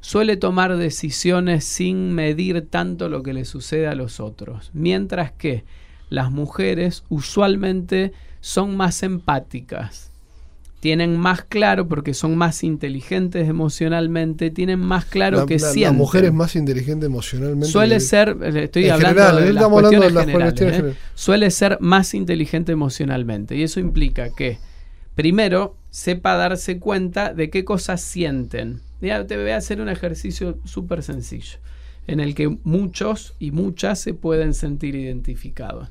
Suele 0.00 0.36
tomar 0.36 0.76
decisiones 0.76 1.64
sin 1.64 2.12
medir 2.12 2.66
tanto 2.68 3.08
lo 3.08 3.22
que 3.22 3.32
le 3.32 3.44
sucede 3.44 3.88
a 3.88 3.94
los 3.94 4.20
otros, 4.20 4.70
mientras 4.74 5.32
que 5.32 5.64
las 6.10 6.30
mujeres 6.30 7.02
usualmente 7.08 8.12
son 8.40 8.76
más 8.76 9.02
empáticas 9.02 10.12
tienen 10.80 11.16
más 11.16 11.42
claro, 11.42 11.88
porque 11.88 12.14
son 12.14 12.36
más 12.36 12.62
inteligentes 12.62 13.48
emocionalmente, 13.48 14.50
tienen 14.50 14.78
más 14.78 15.04
claro 15.04 15.44
que 15.44 15.58
sienten. 15.58 15.82
La 15.82 15.92
mujer 15.92 16.24
es 16.24 16.32
más 16.32 16.54
inteligente 16.54 17.06
emocionalmente. 17.06 17.66
Suele 17.66 17.98
ser, 17.98 18.36
estoy 18.42 18.88
hablando 18.88 19.40
de 19.40 19.52
las 19.52 19.64
cuestiones 19.66 20.14
generales, 20.14 20.60
¿eh? 20.60 20.94
suele 21.14 21.50
ser 21.50 21.78
más 21.80 22.14
inteligente 22.14 22.72
emocionalmente. 22.72 23.56
Y 23.56 23.64
eso 23.64 23.80
implica 23.80 24.30
que, 24.30 24.58
primero, 25.16 25.76
sepa 25.90 26.36
darse 26.36 26.78
cuenta 26.78 27.34
de 27.34 27.50
qué 27.50 27.64
cosas 27.64 28.00
sienten. 28.00 28.80
Ya 29.00 29.26
te 29.26 29.36
voy 29.36 29.50
a 29.50 29.56
hacer 29.56 29.80
un 29.80 29.88
ejercicio 29.88 30.58
súper 30.64 31.02
sencillo, 31.02 31.58
en 32.06 32.20
el 32.20 32.36
que 32.36 32.56
muchos 32.62 33.34
y 33.40 33.50
muchas 33.50 33.98
se 33.98 34.14
pueden 34.14 34.54
sentir 34.54 34.94
identificados 34.94 35.88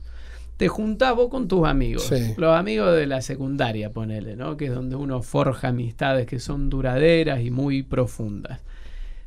te 0.58 0.68
juntás 0.68 1.16
vos 1.16 1.30
con 1.30 1.48
tus 1.48 1.68
amigos, 1.68 2.12
los 2.36 2.56
amigos 2.56 2.96
de 2.96 3.06
la 3.06 3.22
secundaria, 3.22 3.92
ponele, 3.92 4.36
¿no? 4.36 4.58
Que 4.58 4.66
es 4.66 4.74
donde 4.74 4.96
uno 4.96 5.22
forja 5.22 5.68
amistades 5.68 6.26
que 6.26 6.40
son 6.40 6.70
duraderas 6.70 7.42
y 7.42 7.52
muy 7.52 7.84
profundas. 7.84 8.60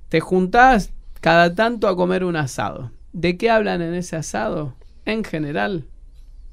Te 0.09 0.19
juntás 0.19 0.93
cada 1.21 1.55
tanto 1.55 1.87
a 1.87 1.95
comer 1.95 2.25
un 2.25 2.35
asado. 2.35 2.91
¿De 3.13 3.37
qué 3.37 3.49
hablan 3.49 3.81
en 3.81 3.95
ese 3.95 4.17
asado? 4.17 4.75
En 5.05 5.23
general, 5.23 5.85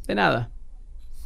de 0.06 0.14
nada. 0.14 0.52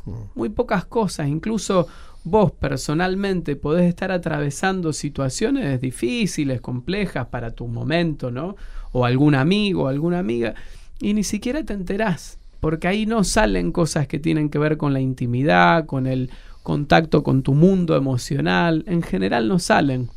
Hmm. 0.05 0.29
Muy 0.33 0.47
pocas 0.47 0.85
cosas, 0.85 1.27
incluso 1.27 1.87
vos 2.23 2.53
personalmente 2.53 3.57
podés 3.57 3.89
estar 3.89 4.13
atravesando 4.13 4.93
situaciones 4.93 5.81
difíciles, 5.81 6.61
complejas 6.61 7.27
para 7.27 7.51
tu 7.51 7.67
momento, 7.67 8.31
¿no? 8.31 8.55
O 8.93 9.03
algún 9.03 9.35
amigo, 9.35 9.89
alguna 9.89 10.19
amiga, 10.19 10.55
y 11.01 11.13
ni 11.13 11.25
siquiera 11.25 11.65
te 11.65 11.73
enterás 11.73 12.37
porque 12.61 12.87
ahí 12.87 13.05
no 13.05 13.25
salen 13.25 13.71
cosas 13.73 14.07
que 14.07 14.19
tienen 14.19 14.49
que 14.49 14.59
ver 14.59 14.77
con 14.77 14.93
la 14.93 15.01
intimidad, 15.01 15.85
con 15.87 16.07
el 16.07 16.29
contacto 16.63 17.23
con 17.23 17.41
tu 17.41 17.53
mundo 17.53 17.97
emocional, 17.97 18.85
en 18.87 19.01
general 19.01 19.47
no 19.47 19.59
salen. 19.59 20.09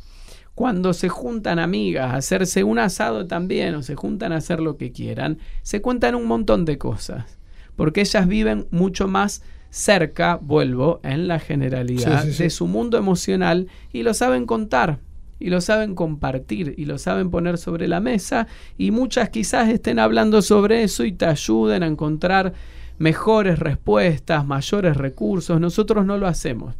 Cuando 0.53 0.93
se 0.93 1.09
juntan 1.09 1.59
amigas 1.59 2.13
a 2.13 2.17
hacerse 2.17 2.63
un 2.63 2.79
asado 2.79 3.27
también 3.27 3.75
o 3.75 3.83
se 3.83 3.95
juntan 3.95 4.31
a 4.31 4.37
hacer 4.37 4.61
lo 4.61 4.77
que 4.77 4.91
quieran, 4.91 5.39
se 5.63 5.81
cuentan 5.81 6.15
un 6.15 6.27
montón 6.27 6.63
de 6.63 6.77
cosas, 6.77 7.39
porque 7.75 8.01
ellas 8.01 8.27
viven 8.27 8.67
mucho 8.69 9.07
más 9.07 9.41
cerca, 9.71 10.39
vuelvo, 10.39 11.01
en 11.03 11.27
la 11.27 11.39
generalidad 11.39 12.23
de 12.23 12.49
su 12.51 12.67
mundo 12.67 12.97
emocional 12.97 13.67
y 13.91 14.03
lo 14.03 14.13
saben 14.13 14.45
contar 14.45 14.99
y 15.39 15.49
lo 15.49 15.61
saben 15.61 15.95
compartir 15.95 16.73
y 16.77 16.85
lo 16.85 16.97
saben 16.97 17.29
poner 17.29 17.57
sobre 17.57 17.87
la 17.87 17.99
mesa 17.99 18.47
y 18.77 18.91
muchas 18.91 19.29
quizás 19.29 19.69
estén 19.69 19.99
hablando 19.99 20.41
sobre 20.41 20.83
eso 20.83 21.03
y 21.03 21.11
te 21.11 21.25
ayuden 21.25 21.83
a 21.83 21.87
encontrar 21.87 22.53
mejores 22.97 23.59
respuestas, 23.59 24.45
mayores 24.45 24.95
recursos. 24.95 25.59
Nosotros 25.59 26.05
no 26.05 26.17
lo 26.17 26.27
hacemos. 26.27 26.75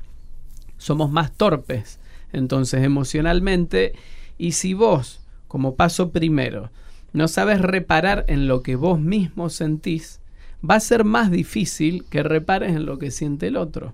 Somos 0.78 1.12
más 1.12 1.32
torpes 1.32 2.00
entonces 2.32 2.84
emocionalmente 2.84 3.94
y 4.38 4.54
si 4.54 4.74
vos, 4.74 5.22
como 5.48 5.76
paso 5.76 6.12
primero, 6.12 6.70
no 7.14 7.28
sabes 7.28 7.62
reparar 7.62 8.26
en 8.28 8.48
lo 8.48 8.62
que 8.62 8.76
vos 8.76 9.00
mismo 9.00 9.50
sentís, 9.50 10.20
va 10.68 10.76
a 10.76 10.82
ser 10.82 11.06
más 11.06 11.32
difícil 11.32 12.06
que 12.10 12.24
repares 12.24 12.76
en 12.76 12.86
lo 12.86 13.00
que 13.00 13.12
siente 13.12 13.48
el 13.48 13.58
otro. 13.58 13.94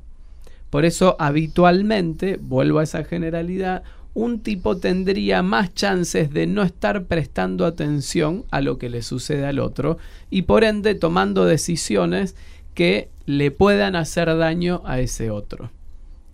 Por 0.72 0.86
eso 0.86 1.18
habitualmente, 1.20 2.40
vuelvo 2.42 2.80
a 2.80 2.84
esa 2.84 3.04
generalidad, 3.04 3.84
un 4.14 4.42
tipo 4.42 4.78
tendría 4.78 5.42
más 5.42 5.74
chances 5.74 6.32
de 6.32 6.48
no 6.48 6.64
estar 6.64 7.06
prestando 7.06 7.66
atención 7.66 8.46
a 8.52 8.62
lo 8.62 8.78
que 8.78 8.90
le 8.90 9.02
sucede 9.02 9.46
al 9.46 9.60
otro 9.60 9.98
y 10.30 10.44
por 10.44 10.64
ende 10.64 10.96
tomando 10.96 11.46
decisiones 11.46 12.36
que 12.74 13.10
le 13.26 13.52
puedan 13.52 13.96
hacer 13.96 14.36
daño 14.38 14.82
a 14.86 15.00
ese 15.00 15.30
otro. 15.30 15.72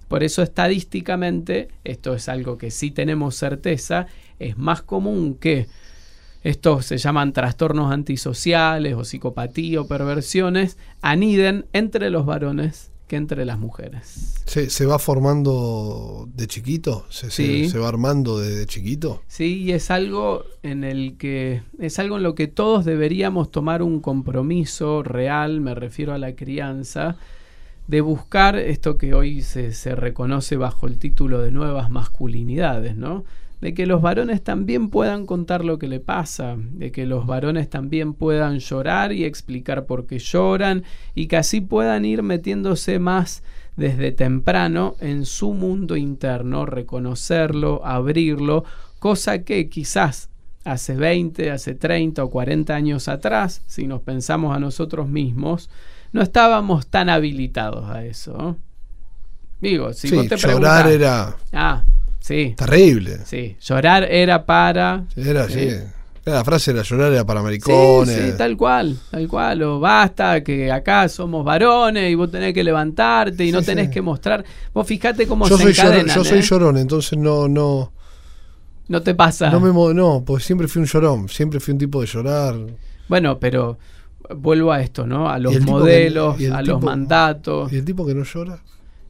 Por 0.08 0.24
eso 0.24 0.42
estadísticamente, 0.42 1.68
esto 1.84 2.14
es 2.14 2.30
algo 2.30 2.58
que 2.58 2.72
sí 2.72 2.92
tenemos 2.92 3.36
certeza, 3.36 4.08
es 4.40 4.58
más 4.58 4.82
común 4.82 5.36
que 5.36 5.68
estos 6.44 6.86
se 6.86 6.98
llaman 6.98 7.34
trastornos 7.34 7.92
antisociales 7.92 8.94
o 8.94 9.04
psicopatía 9.04 9.82
o 9.82 9.88
perversiones, 9.88 10.78
aniden 11.02 11.66
entre 11.74 12.10
los 12.10 12.26
varones 12.26 12.92
que 13.08 13.16
entre 13.16 13.46
las 13.46 13.58
mujeres. 13.58 14.44
¿Se, 14.46 14.70
se 14.70 14.86
va 14.86 15.00
formando 15.00 16.28
de 16.34 16.48
chiquito? 16.48 17.06
¿Se, 17.10 17.32
se, 17.32 17.80
va 17.80 17.88
armando 17.88 18.40
desde 18.40 18.66
chiquito? 18.66 19.22
Sí, 19.28 19.64
y 19.64 19.72
es 19.72 19.90
algo 19.90 20.44
en 20.62 20.84
el 20.84 21.18
que 21.18 21.64
es 21.80 22.00
algo 22.00 22.18
en 22.18 22.24
lo 22.24 22.36
que 22.36 22.48
todos 22.48 22.86
deberíamos 22.86 23.50
tomar 23.50 23.82
un 23.82 24.02
compromiso 24.02 25.04
real, 25.04 25.62
me 25.62 25.74
refiero 25.74 26.14
a 26.14 26.18
la 26.18 26.36
crianza, 26.36 27.16
de 27.88 28.02
buscar 28.02 28.58
esto 28.58 28.98
que 28.98 29.14
hoy 29.14 29.42
se, 29.42 29.74
se 29.74 29.96
reconoce 29.96 30.58
bajo 30.58 30.88
el 30.88 30.98
título 30.98 31.42
de 31.42 31.52
nuevas 31.52 31.90
masculinidades, 31.90 32.98
¿no? 32.98 33.24
De 33.62 33.74
que 33.74 33.86
los 33.88 34.02
varones 34.02 34.44
también 34.44 34.90
puedan 34.90 35.26
contar 35.26 35.66
lo 35.66 35.80
que 35.80 35.88
le 35.88 36.00
pasa, 36.00 36.56
de 36.58 36.92
que 36.92 37.06
los 37.06 37.26
varones 37.26 37.70
también 37.70 38.14
puedan 38.14 38.60
llorar 38.60 39.12
y 39.14 39.26
explicar 39.26 39.86
por 39.86 40.06
qué 40.06 40.20
lloran 40.20 40.84
y 41.16 41.28
que 41.28 41.38
así 41.38 41.62
puedan 41.62 42.06
ir 42.06 42.22
metiéndose 42.22 43.00
más 43.00 43.44
desde 43.76 44.12
temprano 44.12 44.96
en 45.00 45.26
su 45.26 45.54
mundo 45.54 45.96
interno, 45.98 46.66
reconocerlo, 46.66 47.84
abrirlo, 47.86 48.64
cosa 49.00 49.44
que 49.44 49.70
quizás 49.70 50.30
hace 50.64 50.96
20, 50.96 51.50
hace 51.52 51.76
30 51.76 52.24
o 52.24 52.30
40 52.30 52.76
años 52.76 53.08
atrás, 53.08 53.62
si 53.68 53.88
nos 53.88 54.02
pensamos 54.02 54.56
a 54.56 54.60
nosotros 54.60 55.08
mismos, 55.08 55.70
no 56.12 56.22
estábamos 56.22 56.88
tan 56.88 57.10
habilitados 57.10 57.90
a 57.90 58.04
eso. 58.06 58.58
Digo, 59.62 59.94
si 59.94 60.10
sí, 60.10 60.16
vos 60.16 60.28
te 60.28 60.38
llorar 60.38 60.86
preguntás- 60.86 60.92
era 60.92 61.36
Ah, 61.54 61.84
sí. 62.28 62.54
terrible. 62.58 63.20
Sí, 63.26 63.56
llorar 63.62 64.04
era 64.04 64.46
para... 64.46 65.06
Era 65.16 65.44
así. 65.44 65.70
Sí. 65.72 65.78
La 66.26 66.44
frase 66.44 66.72
era 66.72 66.82
llorar 66.84 67.14
era 67.14 67.26
para 67.26 67.42
maricones. 67.42 68.16
sí, 68.16 68.38
tal 68.38 68.58
cual, 68.58 68.98
tal 69.10 69.30
cual. 69.30 69.64
O 69.64 69.80
basta, 69.80 70.44
que 70.44 70.70
acá 70.70 71.08
somos 71.08 71.46
varones 71.46 72.12
y 72.12 72.16
vos 72.16 72.30
tenés 72.30 72.54
que 72.54 72.66
levantarte 72.66 73.46
y 73.46 73.52
no 73.54 73.62
tenés 73.62 73.86
sí. 73.88 73.94
que 73.94 74.02
mostrar. 74.02 74.44
Vos 74.74 74.86
fijate 74.86 75.26
cómo 75.26 75.48
yo 75.48 75.58
se 75.58 75.64
soy 75.64 75.74
llorón, 75.74 76.08
yo 76.08 76.24
soy 76.26 76.40
¿eh? 76.40 76.42
llorón, 76.42 76.78
entonces 76.78 77.18
no, 77.18 77.48
no, 77.48 77.94
No 78.90 79.02
te 79.02 79.16
pasa. 79.16 79.50
no 79.50 79.62
me 79.62 79.94
no, 79.94 80.24
porque 80.26 80.44
siempre 80.44 80.68
fui 80.68 80.82
un 80.82 80.88
llorón, 80.88 81.30
siempre 81.30 81.62
fui 81.62 81.72
un 81.72 81.78
tipo 81.78 82.02
de 82.02 82.08
llorar. 82.08 82.56
Bueno, 83.08 83.40
pero 83.40 83.78
vuelvo 84.36 84.74
a 84.74 84.82
esto, 84.82 85.08
¿no? 85.08 85.30
A 85.30 85.40
los 85.40 85.54
que- 85.54 85.62
modelos, 85.62 86.36
a 86.52 86.62
los 86.62 86.82
mandatos. 86.82 87.72
Y 87.72 87.78
el 87.78 87.86
tipo 87.86 88.06
que 88.06 88.14
no 88.14 88.26
llora, 88.26 88.60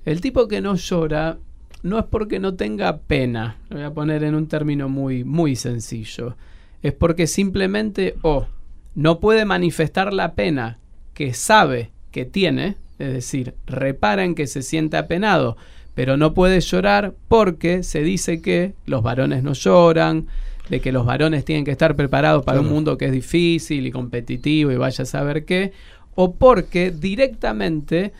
El 0.05 0.21
tipo 0.21 0.47
que 0.47 0.61
no 0.61 0.75
llora 0.75 1.39
no 1.83 1.99
es 1.99 2.05
porque 2.05 2.39
no 2.39 2.55
tenga 2.55 2.97
pena, 2.97 3.57
lo 3.69 3.77
voy 3.77 3.85
a 3.85 3.93
poner 3.93 4.23
en 4.23 4.35
un 4.35 4.47
término 4.47 4.89
muy, 4.89 5.23
muy 5.23 5.55
sencillo. 5.55 6.35
Es 6.81 6.93
porque 6.93 7.27
simplemente 7.27 8.15
o 8.21 8.47
no 8.95 9.19
puede 9.19 9.45
manifestar 9.45 10.13
la 10.13 10.33
pena 10.33 10.79
que 11.13 11.33
sabe 11.33 11.91
que 12.11 12.25
tiene, 12.25 12.77
es 12.99 13.13
decir, 13.13 13.53
repara 13.65 14.23
en 14.23 14.35
que 14.35 14.47
se 14.47 14.61
siente 14.61 14.97
apenado, 14.97 15.57
pero 15.93 16.17
no 16.17 16.33
puede 16.33 16.59
llorar 16.61 17.13
porque 17.27 17.83
se 17.83 18.01
dice 18.01 18.41
que 18.41 18.73
los 18.85 19.01
varones 19.01 19.43
no 19.43 19.53
lloran, 19.53 20.27
de 20.69 20.81
que 20.81 20.91
los 20.91 21.05
varones 21.05 21.45
tienen 21.45 21.65
que 21.65 21.71
estar 21.71 21.95
preparados 21.95 22.43
para 22.43 22.59
un 22.59 22.69
mundo 22.69 22.97
que 22.97 23.05
es 23.05 23.11
difícil 23.11 23.87
y 23.87 23.91
competitivo 23.91 24.71
y 24.71 24.75
vaya 24.75 25.03
a 25.03 25.05
saber 25.05 25.45
qué, 25.45 25.71
o 26.15 26.33
porque 26.33 26.91
directamente 26.91 28.13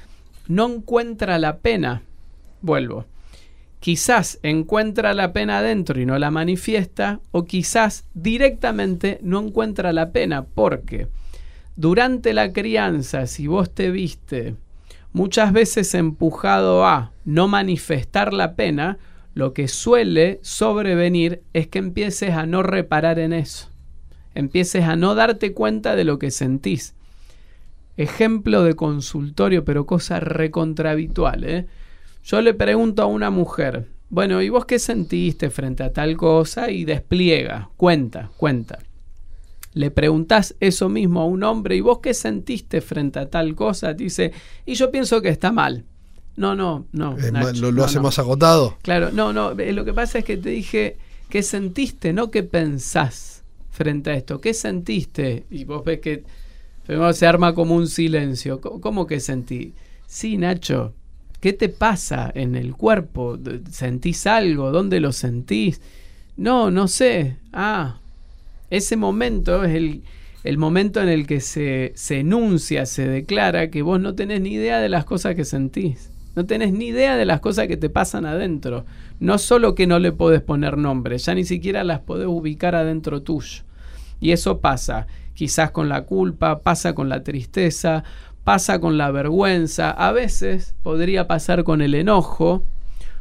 no 0.47 0.67
encuentra 0.67 1.39
la 1.39 1.57
pena. 1.57 2.03
Vuelvo. 2.61 3.05
Quizás 3.79 4.39
encuentra 4.43 5.13
la 5.13 5.33
pena 5.33 5.59
adentro 5.59 6.01
y 6.01 6.05
no 6.05 6.17
la 6.17 6.31
manifiesta, 6.31 7.19
o 7.31 7.45
quizás 7.45 8.05
directamente 8.13 9.19
no 9.21 9.39
encuentra 9.39 9.93
la 9.93 10.11
pena, 10.11 10.45
porque 10.45 11.07
durante 11.75 12.33
la 12.33 12.53
crianza, 12.53 13.27
si 13.27 13.45
vos 13.47 13.69
te 13.69 13.91
viste 13.91 14.55
muchas 15.13 15.53
veces 15.53 15.93
empujado 15.93 16.85
a 16.85 17.11
no 17.23 17.47
manifestar 17.47 18.33
la 18.33 18.55
pena, 18.55 18.97
lo 19.35 19.53
que 19.53 19.67
suele 19.67 20.39
sobrevenir 20.41 21.43
es 21.53 21.67
que 21.67 21.77
empieces 21.77 22.31
a 22.31 22.47
no 22.47 22.63
reparar 22.63 23.19
en 23.19 23.33
eso, 23.33 23.69
empieces 24.33 24.85
a 24.85 24.95
no 24.95 25.13
darte 25.13 25.53
cuenta 25.53 25.95
de 25.95 26.03
lo 26.03 26.17
que 26.17 26.31
sentís. 26.31 26.95
Ejemplo 27.97 28.63
de 28.63 28.75
consultorio, 28.75 29.63
pero 29.63 29.85
cosa 29.85 30.19
recontrahabitual. 30.19 31.43
¿eh? 31.43 31.67
Yo 32.27 32.41
le 32.41 32.53
pregunto 32.53 33.01
a 33.03 33.05
una 33.05 33.29
mujer, 33.29 33.87
bueno, 34.09 34.41
¿y 34.41 34.49
vos 34.49 34.65
qué 34.65 34.79
sentiste 34.79 35.49
frente 35.49 35.83
a 35.83 35.93
tal 35.93 36.17
cosa? 36.17 36.69
Y 36.69 36.83
despliega, 36.83 37.69
cuenta, 37.77 38.31
cuenta. 38.35 38.79
Le 39.73 39.91
preguntás 39.91 40.53
eso 40.59 40.89
mismo 40.89 41.21
a 41.21 41.25
un 41.25 41.43
hombre, 41.43 41.77
¿y 41.77 41.79
vos 41.79 41.99
qué 41.99 42.13
sentiste 42.13 42.81
frente 42.81 43.19
a 43.19 43.29
tal 43.29 43.55
cosa? 43.55 43.93
Dice, 43.93 44.33
y 44.65 44.73
yo 44.73 44.91
pienso 44.91 45.21
que 45.21 45.29
está 45.29 45.53
mal. 45.53 45.85
No, 46.35 46.53
no, 46.53 46.85
no. 46.91 47.15
Nacho, 47.15 47.31
más- 47.31 47.57
lo, 47.59 47.71
lo 47.71 47.77
no, 47.77 47.83
hace 47.85 47.95
no. 47.95 48.01
más 48.01 48.19
agotado. 48.19 48.75
Claro, 48.81 49.09
no, 49.13 49.31
no, 49.31 49.51
eh, 49.57 49.71
lo 49.71 49.85
que 49.85 49.93
pasa 49.93 50.19
es 50.19 50.25
que 50.25 50.35
te 50.35 50.49
dije 50.49 50.97
qué 51.29 51.41
sentiste, 51.41 52.11
no 52.11 52.29
qué 52.29 52.43
pensás 52.43 53.45
frente 53.71 54.09
a 54.09 54.15
esto. 54.15 54.41
¿Qué 54.41 54.53
sentiste? 54.53 55.45
Y 55.49 55.63
vos 55.63 55.81
ves 55.85 56.01
que 56.01 56.25
primero 56.85 57.13
se 57.13 57.25
arma 57.25 57.53
como 57.53 57.73
un 57.73 57.87
silencio. 57.87 58.59
¿Cómo, 58.59 58.81
cómo 58.81 59.07
que 59.07 59.21
sentí? 59.21 59.73
Sí, 60.07 60.37
Nacho, 60.37 60.93
¿qué 61.39 61.53
te 61.53 61.69
pasa 61.69 62.31
en 62.33 62.55
el 62.55 62.73
cuerpo? 62.75 63.37
¿Sentís 63.71 64.27
algo? 64.27 64.71
¿Dónde 64.71 64.99
lo 64.99 65.11
sentís? 65.11 65.81
No, 66.35 66.71
no 66.71 66.87
sé. 66.87 67.37
Ah, 67.53 67.97
ese 68.69 68.95
momento 68.95 69.63
es 69.63 69.75
el, 69.75 70.03
el 70.43 70.57
momento 70.57 71.01
en 71.01 71.09
el 71.09 71.25
que 71.27 71.39
se, 71.39 71.93
se 71.95 72.19
enuncia, 72.19 72.85
se 72.85 73.07
declara 73.07 73.69
que 73.69 73.81
vos 73.81 73.99
no 73.99 74.15
tenés 74.15 74.41
ni 74.41 74.53
idea 74.53 74.79
de 74.79 74.89
las 74.89 75.05
cosas 75.05 75.35
que 75.35 75.45
sentís. 75.45 76.11
No 76.35 76.45
tenés 76.45 76.71
ni 76.71 76.87
idea 76.87 77.17
de 77.17 77.25
las 77.25 77.39
cosas 77.39 77.67
que 77.67 77.77
te 77.77 77.89
pasan 77.89 78.25
adentro. 78.25 78.85
No 79.19 79.39
solo 79.39 79.73
que 79.73 79.87
no 79.87 79.97
le 79.97 80.11
podés 80.11 80.41
poner 80.41 80.77
nombre, 80.77 81.17
ya 81.17 81.33
ni 81.33 81.43
siquiera 81.43 81.83
las 81.83 82.01
podés 82.01 82.27
ubicar 82.27 82.75
adentro 82.75 83.23
tuyo. 83.23 83.63
Y 84.19 84.31
eso 84.31 84.59
pasa 84.59 85.07
quizás 85.33 85.69
con 85.69 85.87
la 85.87 86.01
culpa, 86.01 86.61
pasa 86.61 86.93
con 86.93 87.09
la 87.09 87.23
tristeza, 87.23 88.03
pasa 88.47 88.79
con 88.79 88.97
la 88.97 89.11
vergüenza, 89.11 89.91
a 89.91 90.13
veces 90.13 90.73
podría 90.81 91.27
pasar 91.27 91.65
con 91.65 91.81
el 91.81 91.93
enojo. 91.93 92.63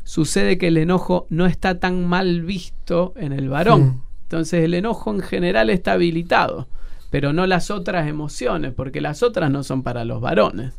Sucede 0.05 0.57
que 0.57 0.69
el 0.69 0.77
enojo 0.77 1.27
no 1.31 1.47
está 1.47 1.81
tan 1.81 2.07
mal 2.07 2.43
visto 2.43 3.12
en 3.17 3.33
el 3.33 3.49
varón. 3.49 4.03
Entonces 4.23 4.62
el 4.62 4.73
enojo 4.75 5.11
en 5.12 5.19
general 5.21 5.69
está 5.69 5.95
habilitado, 5.95 6.69
pero 7.11 7.33
no 7.33 7.45
las 7.49 7.73
otras 7.73 8.07
emociones, 8.09 8.73
porque 8.73 9.01
las 9.01 9.25
otras 9.25 9.51
no 9.51 9.65
son 9.65 9.83
para 9.83 10.05
los 10.05 10.21
varones. 10.21 10.75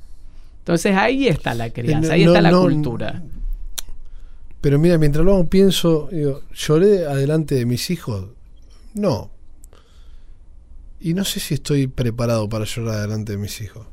Entonces 0.60 0.96
ahí 0.96 1.28
está 1.28 1.54
la 1.54 1.70
crianza, 1.72 2.08
no- 2.08 2.14
ahí 2.14 2.24
está 2.24 2.38
no- 2.38 2.42
la 2.42 2.52
no- 2.52 2.62
cultura. 2.62 3.22
Pero 4.62 4.80
mira, 4.80 4.98
mientras 4.98 5.26
lo 5.26 5.34
hago 5.34 5.50
pienso, 5.50 6.08
digo, 6.10 6.40
¿lloré 6.54 7.06
adelante 7.06 7.56
de 7.56 7.66
mis 7.66 7.90
hijos? 7.90 8.28
No. 8.94 9.30
Y 11.02 11.14
no 11.14 11.26
sé 11.26 11.42
si 11.42 11.54
estoy 11.56 11.88
preparado 11.88 12.48
para 12.48 12.64
llorar 12.64 12.96
adelante 12.96 13.34
de 13.34 13.38
mis 13.40 13.60
hijos. 13.60 13.86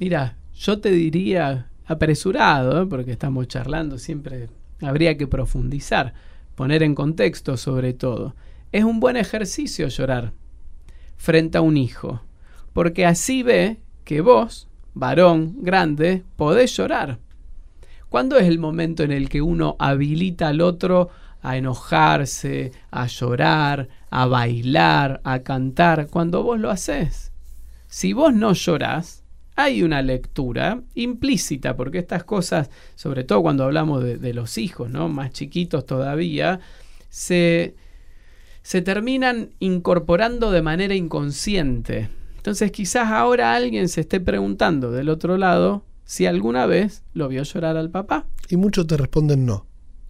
Mira, 0.00 0.36
yo 0.54 0.80
te 0.80 0.92
diría 0.92 1.70
apresurado, 1.86 2.82
¿eh? 2.82 2.86
porque 2.86 3.12
estamos 3.12 3.48
charlando, 3.48 3.98
siempre 3.98 4.48
habría 4.80 5.16
que 5.16 5.26
profundizar, 5.26 6.14
poner 6.54 6.84
en 6.84 6.94
contexto 6.94 7.56
sobre 7.56 7.94
todo. 7.94 8.36
Es 8.70 8.84
un 8.84 9.00
buen 9.00 9.16
ejercicio 9.16 9.88
llorar 9.88 10.32
frente 11.16 11.58
a 11.58 11.62
un 11.62 11.76
hijo, 11.76 12.22
porque 12.72 13.06
así 13.06 13.42
ve 13.42 13.78
que 14.04 14.20
vos, 14.20 14.68
varón 14.94 15.56
grande, 15.62 16.22
podés 16.36 16.76
llorar. 16.76 17.18
¿Cuándo 18.08 18.38
es 18.38 18.46
el 18.46 18.60
momento 18.60 19.02
en 19.02 19.10
el 19.10 19.28
que 19.28 19.42
uno 19.42 19.74
habilita 19.80 20.48
al 20.48 20.60
otro 20.60 21.10
a 21.42 21.56
enojarse, 21.56 22.72
a 22.92 23.06
llorar, 23.06 23.88
a 24.10 24.26
bailar, 24.26 25.20
a 25.24 25.40
cantar? 25.40 26.06
Cuando 26.06 26.42
vos 26.44 26.60
lo 26.60 26.70
haces. 26.70 27.32
Si 27.88 28.12
vos 28.12 28.32
no 28.32 28.52
llorás, 28.52 29.24
hay 29.58 29.82
una 29.82 30.02
lectura 30.02 30.82
implícita, 30.94 31.74
porque 31.74 31.98
estas 31.98 32.22
cosas, 32.22 32.70
sobre 32.94 33.24
todo 33.24 33.42
cuando 33.42 33.64
hablamos 33.64 34.04
de, 34.04 34.16
de 34.16 34.32
los 34.32 34.56
hijos, 34.56 34.88
¿no? 34.88 35.08
Más 35.08 35.32
chiquitos 35.32 35.84
todavía, 35.84 36.60
se, 37.08 37.74
se 38.62 38.82
terminan 38.82 39.50
incorporando 39.58 40.52
de 40.52 40.62
manera 40.62 40.94
inconsciente. 40.94 42.08
Entonces 42.36 42.70
quizás 42.70 43.08
ahora 43.08 43.56
alguien 43.56 43.88
se 43.88 44.02
esté 44.02 44.20
preguntando 44.20 44.92
del 44.92 45.08
otro 45.08 45.36
lado 45.36 45.82
si 46.04 46.26
alguna 46.26 46.66
vez 46.66 47.02
lo 47.12 47.26
vio 47.26 47.42
llorar 47.42 47.76
al 47.76 47.90
papá. 47.90 48.26
Y 48.48 48.56
muchos 48.56 48.86
te 48.86 48.96
responden 48.96 49.44
no. 49.44 49.66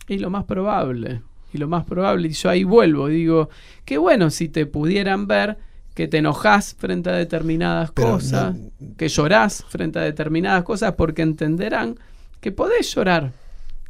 Y 0.08 0.18
lo 0.18 0.28
más 0.28 0.44
probable, 0.44 1.22
y 1.54 1.56
lo 1.56 1.68
más 1.68 1.87
probable, 1.87 2.28
y 2.28 2.32
yo 2.32 2.50
ahí 2.50 2.64
vuelvo, 2.64 3.08
digo, 3.08 3.48
qué 3.87 3.96
bueno 3.96 4.28
si 4.28 4.50
te 4.50 4.66
pudieran 4.66 5.26
ver 5.26 5.56
que 5.98 6.06
te 6.06 6.18
enojás 6.18 6.76
frente 6.78 7.11
a 7.11 7.14
determinadas 7.14 7.90
Pero 7.90 8.12
cosas, 8.12 8.54
no- 8.54 8.70
que 8.96 9.08
llorás 9.08 9.64
frente 9.68 9.98
a 9.98 10.02
determinadas 10.02 10.62
cosas, 10.62 10.94
porque 10.94 11.22
entenderán 11.22 11.96
que 12.40 12.52
podés 12.52 12.94
llorar. 12.94 13.32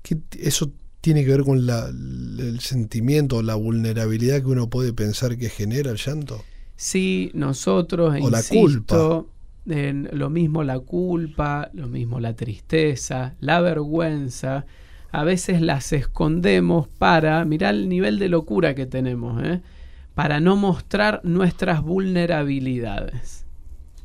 ¿Qué 0.03 0.15
t- 0.15 0.49
eso 0.49 0.71
tiene 1.03 1.23
que 1.23 1.33
ver 1.33 1.43
con 1.43 1.67
la- 1.67 1.89
el 1.89 2.61
sentimiento, 2.61 3.43
la 3.43 3.57
vulnerabilidad 3.57 4.41
que 4.41 4.47
uno 4.47 4.71
puede 4.71 4.95
pensar 4.95 5.37
que 5.37 5.51
genera 5.51 5.91
el 5.91 5.99
llanto? 5.99 6.43
Si 6.77 7.31
nosotros, 7.35 8.15
O 8.23 8.31
la 8.31 8.39
insisto, 8.39 9.29
en 9.69 10.09
lo 10.11 10.31
mismo 10.31 10.65
la 10.65 10.79
culpa, 10.79 11.69
lo 11.75 11.89
mismo 11.89 12.21
la 12.21 12.33
tristeza, 12.33 13.35
la 13.41 13.61
vergüenza, 13.61 14.65
a 15.13 15.25
veces 15.25 15.61
las 15.61 15.93
escondemos 15.93 16.89
para, 16.89 17.45
mirá 17.45 17.69
el 17.69 17.87
nivel 17.91 18.19
de 18.19 18.31
locura 18.31 18.75
que 18.75 18.87
tenemos, 18.87 19.43
¿eh? 19.45 19.61
Para 20.19 20.41
no 20.41 20.57
mostrar 20.57 21.21
nuestras 21.23 21.81
vulnerabilidades. 21.81 23.47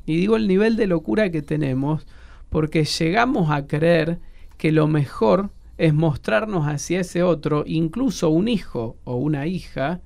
Y 0.05 0.15
digo 0.17 0.35
el 0.35 0.47
nivel 0.47 0.75
de 0.75 0.85
locura 0.85 1.31
que 1.31 1.41
tenemos 1.41 2.05
porque 2.51 2.83
llegamos 2.83 3.49
a 3.49 3.65
creer 3.65 4.19
que 4.59 4.71
lo 4.71 4.85
mejor 4.87 5.49
es 5.79 5.91
mostrarnos 5.95 6.67
hacia 6.67 6.99
ese 6.99 7.23
otro, 7.23 7.63
incluso 7.65 8.29
un 8.29 8.47
hijo 8.47 8.95
o 9.05 9.15
una 9.15 9.47
hija, 9.47 10.01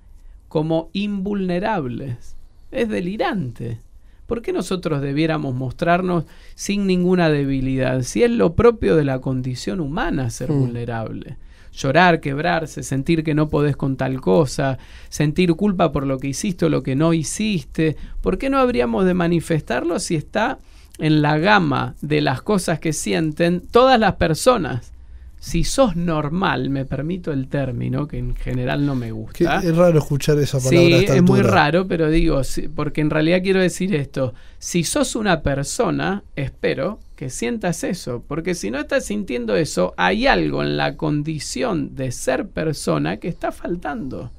como 0.47 0.89
invulnerables. 0.93 2.37
Es 2.71 2.87
delirante. 2.87 3.81
¿Por 4.27 4.41
qué 4.41 4.53
nosotros 4.53 5.01
debiéramos 5.01 5.55
mostrarnos 5.55 6.23
sin 6.55 6.87
ninguna 6.87 7.29
debilidad? 7.29 8.03
Si 8.03 8.23
es 8.23 8.31
lo 8.31 8.55
propio 8.55 8.95
de 8.95 9.03
la 9.03 9.19
condición 9.19 9.81
humana 9.81 10.29
ser 10.29 10.53
Mm. 10.53 10.59
vulnerable. 10.59 11.35
Llorar, 11.77 12.19
quebrarse, 12.19 12.81
sentir 12.81 13.23
que 13.23 13.35
no 13.35 13.49
podés 13.49 13.77
con 13.77 13.97
tal 13.97 14.19
cosa, 14.19 14.79
sentir 15.09 15.53
culpa 15.53 15.91
por 15.91 16.07
lo 16.07 16.17
que 16.17 16.27
hiciste 16.27 16.65
o 16.65 16.69
lo 16.69 16.81
que 16.81 16.95
no 16.95 17.13
hiciste. 17.13 17.95
¿Por 18.21 18.39
qué 18.39 18.49
no 18.49 18.57
habríamos 18.57 19.05
de 19.05 19.13
manifestarlo 19.13 19.99
si 19.99 20.15
está 20.15 20.57
en 20.97 21.21
la 21.21 21.37
gama 21.37 21.95
de 22.01 22.21
las 22.21 22.41
cosas 22.41 22.79
que 22.79 22.93
sienten 22.93 23.61
todas 23.61 23.99
las 23.99 24.15
personas? 24.15 24.91
Si 25.39 25.63
sos 25.63 25.95
normal, 25.95 26.69
me 26.69 26.85
permito 26.85 27.31
el 27.31 27.47
término, 27.47 28.07
que 28.07 28.17
en 28.17 28.35
general 28.35 28.85
no 28.85 28.95
me 28.95 29.11
gusta. 29.11 29.59
es 29.59 29.75
raro 29.75 29.99
escuchar 29.99 30.37
esa 30.39 30.57
palabra. 30.57 30.77
Sí, 30.99 31.05
es 31.07 31.23
muy 31.23 31.41
raro, 31.41 31.87
pero 31.87 32.09
digo, 32.09 32.41
porque 32.75 33.01
en 33.01 33.09
realidad 33.09 33.41
quiero 33.43 33.61
decir 33.61 33.93
esto. 33.95 34.33
Si 34.57 34.83
sos 34.83 35.15
una 35.15 35.41
persona, 35.41 36.23
espero 36.35 36.99
que 37.15 37.29
sientas 37.29 37.83
eso, 37.83 38.23
porque 38.27 38.55
si 38.55 38.71
no 38.71 38.79
estás 38.79 39.05
sintiendo 39.05 39.55
eso, 39.55 39.93
hay 39.97 40.27
algo 40.27 40.63
en 40.63 40.75
la 40.75 40.97
condición 40.97 41.95
de 41.95 42.11
ser 42.11 42.47
persona 42.47 43.17
que 43.17 43.27
está 43.27 43.51
faltando. 43.51 44.31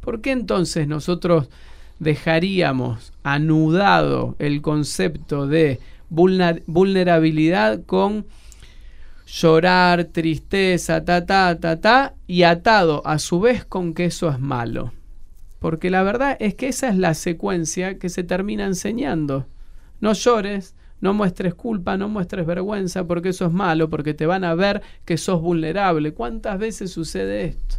¿Por 0.00 0.20
qué 0.20 0.32
entonces 0.32 0.88
nosotros 0.88 1.48
dejaríamos 2.00 3.12
anudado 3.22 4.36
el 4.38 4.60
concepto 4.60 5.46
de 5.46 5.80
vulnerabilidad 6.10 7.84
con 7.86 8.26
llorar, 9.32 10.04
tristeza, 10.04 11.04
ta, 11.04 11.24
ta, 11.24 11.58
ta, 11.58 11.80
ta, 11.80 12.14
y 12.26 12.42
atado 12.42 13.02
a 13.06 13.18
su 13.18 13.40
vez 13.40 13.64
con 13.64 13.94
que 13.94 14.04
eso 14.04 14.28
es 14.28 14.38
malo. 14.38 14.92
Porque 15.58 15.90
la 15.90 16.02
verdad 16.02 16.36
es 16.38 16.54
que 16.54 16.68
esa 16.68 16.88
es 16.88 16.98
la 16.98 17.14
secuencia 17.14 17.98
que 17.98 18.10
se 18.10 18.24
termina 18.24 18.66
enseñando. 18.66 19.46
No 20.00 20.12
llores, 20.12 20.74
no 21.00 21.14
muestres 21.14 21.54
culpa, 21.54 21.96
no 21.96 22.08
muestres 22.08 22.44
vergüenza, 22.44 23.04
porque 23.04 23.30
eso 23.30 23.46
es 23.46 23.52
malo, 23.52 23.88
porque 23.88 24.12
te 24.12 24.26
van 24.26 24.44
a 24.44 24.54
ver 24.54 24.82
que 25.06 25.16
sos 25.16 25.40
vulnerable. 25.40 26.12
¿Cuántas 26.12 26.58
veces 26.58 26.90
sucede 26.90 27.44
esto? 27.44 27.76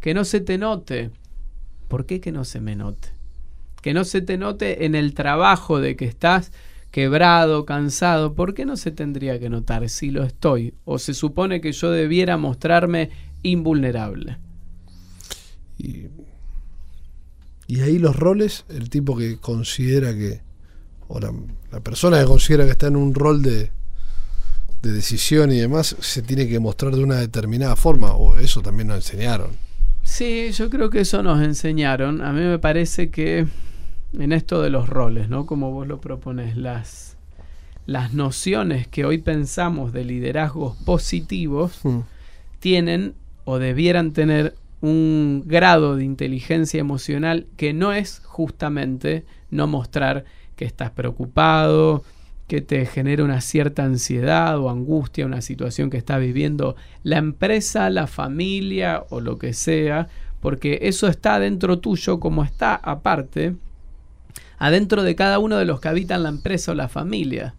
Que 0.00 0.12
no 0.12 0.24
se 0.24 0.40
te 0.40 0.58
note. 0.58 1.10
¿Por 1.88 2.04
qué 2.04 2.20
que 2.20 2.30
no 2.30 2.44
se 2.44 2.60
me 2.60 2.76
note? 2.76 3.08
Que 3.80 3.94
no 3.94 4.04
se 4.04 4.20
te 4.20 4.36
note 4.36 4.84
en 4.84 4.94
el 4.94 5.14
trabajo 5.14 5.80
de 5.80 5.96
que 5.96 6.04
estás 6.04 6.52
quebrado, 6.90 7.64
cansado, 7.64 8.34
¿por 8.34 8.54
qué 8.54 8.64
no 8.64 8.76
se 8.76 8.90
tendría 8.90 9.38
que 9.38 9.48
notar 9.48 9.88
si 9.88 10.10
lo 10.10 10.24
estoy? 10.24 10.74
¿O 10.84 10.98
se 10.98 11.14
supone 11.14 11.60
que 11.60 11.72
yo 11.72 11.90
debiera 11.90 12.36
mostrarme 12.36 13.10
invulnerable? 13.42 14.38
Y, 15.78 16.08
ahí 17.80 17.98
los 17.98 18.16
roles, 18.16 18.64
el 18.68 18.90
tipo 18.90 19.16
que 19.16 19.38
considera 19.38 20.12
que, 20.12 20.40
o 21.08 21.20
la, 21.20 21.32
persona 21.80 22.18
que 22.18 22.26
considera 22.26 22.64
que 22.64 22.72
está 22.72 22.88
en 22.88 22.96
un 22.96 23.14
rol 23.14 23.42
de, 23.42 23.70
de 24.82 24.92
decisión 24.92 25.52
y 25.52 25.58
demás, 25.60 25.96
se 26.00 26.22
tiene 26.22 26.48
que 26.48 26.58
mostrar 26.58 26.94
de 26.94 27.04
una 27.04 27.16
determinada 27.16 27.76
forma, 27.76 28.12
o 28.12 28.36
eso 28.38 28.60
también 28.60 28.88
nos 28.88 28.96
enseñaron. 28.96 29.50
Sí, 30.02 30.50
yo 30.52 30.68
creo 30.68 30.90
que 30.90 31.00
eso 31.00 31.22
nos 31.22 31.40
enseñaron. 31.42 32.22
A 32.22 32.32
mí 32.32 32.40
me 32.40 32.58
parece 32.58 33.10
que 33.10 33.46
en 34.18 34.32
esto 34.32 34.62
de 34.62 34.70
los 34.70 34.88
roles, 34.88 35.28
¿no? 35.28 35.46
Como 35.46 35.70
vos 35.70 35.86
lo 35.86 36.00
propones, 36.00 36.56
las, 36.56 37.16
las 37.86 38.12
nociones 38.12 38.88
que 38.88 39.04
hoy 39.04 39.18
pensamos 39.18 39.92
de 39.92 40.04
liderazgos 40.04 40.76
positivos 40.78 41.80
hmm. 41.82 42.00
tienen 42.58 43.14
o 43.44 43.58
debieran 43.58 44.12
tener 44.12 44.54
un 44.80 45.44
grado 45.46 45.96
de 45.96 46.04
inteligencia 46.04 46.80
emocional 46.80 47.46
que 47.56 47.72
no 47.72 47.92
es 47.92 48.22
justamente 48.24 49.24
no 49.50 49.66
mostrar 49.66 50.24
que 50.56 50.64
estás 50.64 50.90
preocupado, 50.90 52.02
que 52.48 52.60
te 52.60 52.84
genera 52.86 53.22
una 53.22 53.40
cierta 53.40 53.84
ansiedad 53.84 54.58
o 54.58 54.70
angustia, 54.70 55.26
una 55.26 55.42
situación 55.42 55.90
que 55.90 55.98
está 55.98 56.18
viviendo 56.18 56.76
la 57.02 57.18
empresa, 57.18 57.90
la 57.90 58.06
familia 58.06 59.04
o 59.10 59.20
lo 59.20 59.38
que 59.38 59.52
sea, 59.52 60.08
porque 60.40 60.80
eso 60.82 61.06
está 61.06 61.38
dentro 61.38 61.78
tuyo 61.78 62.18
como 62.18 62.42
está 62.42 62.74
aparte 62.74 63.54
adentro 64.60 65.02
de 65.02 65.16
cada 65.16 65.38
uno 65.38 65.56
de 65.56 65.64
los 65.64 65.80
que 65.80 65.88
habitan 65.88 66.22
la 66.22 66.28
empresa 66.28 66.72
o 66.72 66.74
la 66.74 66.88
familia. 66.88 67.54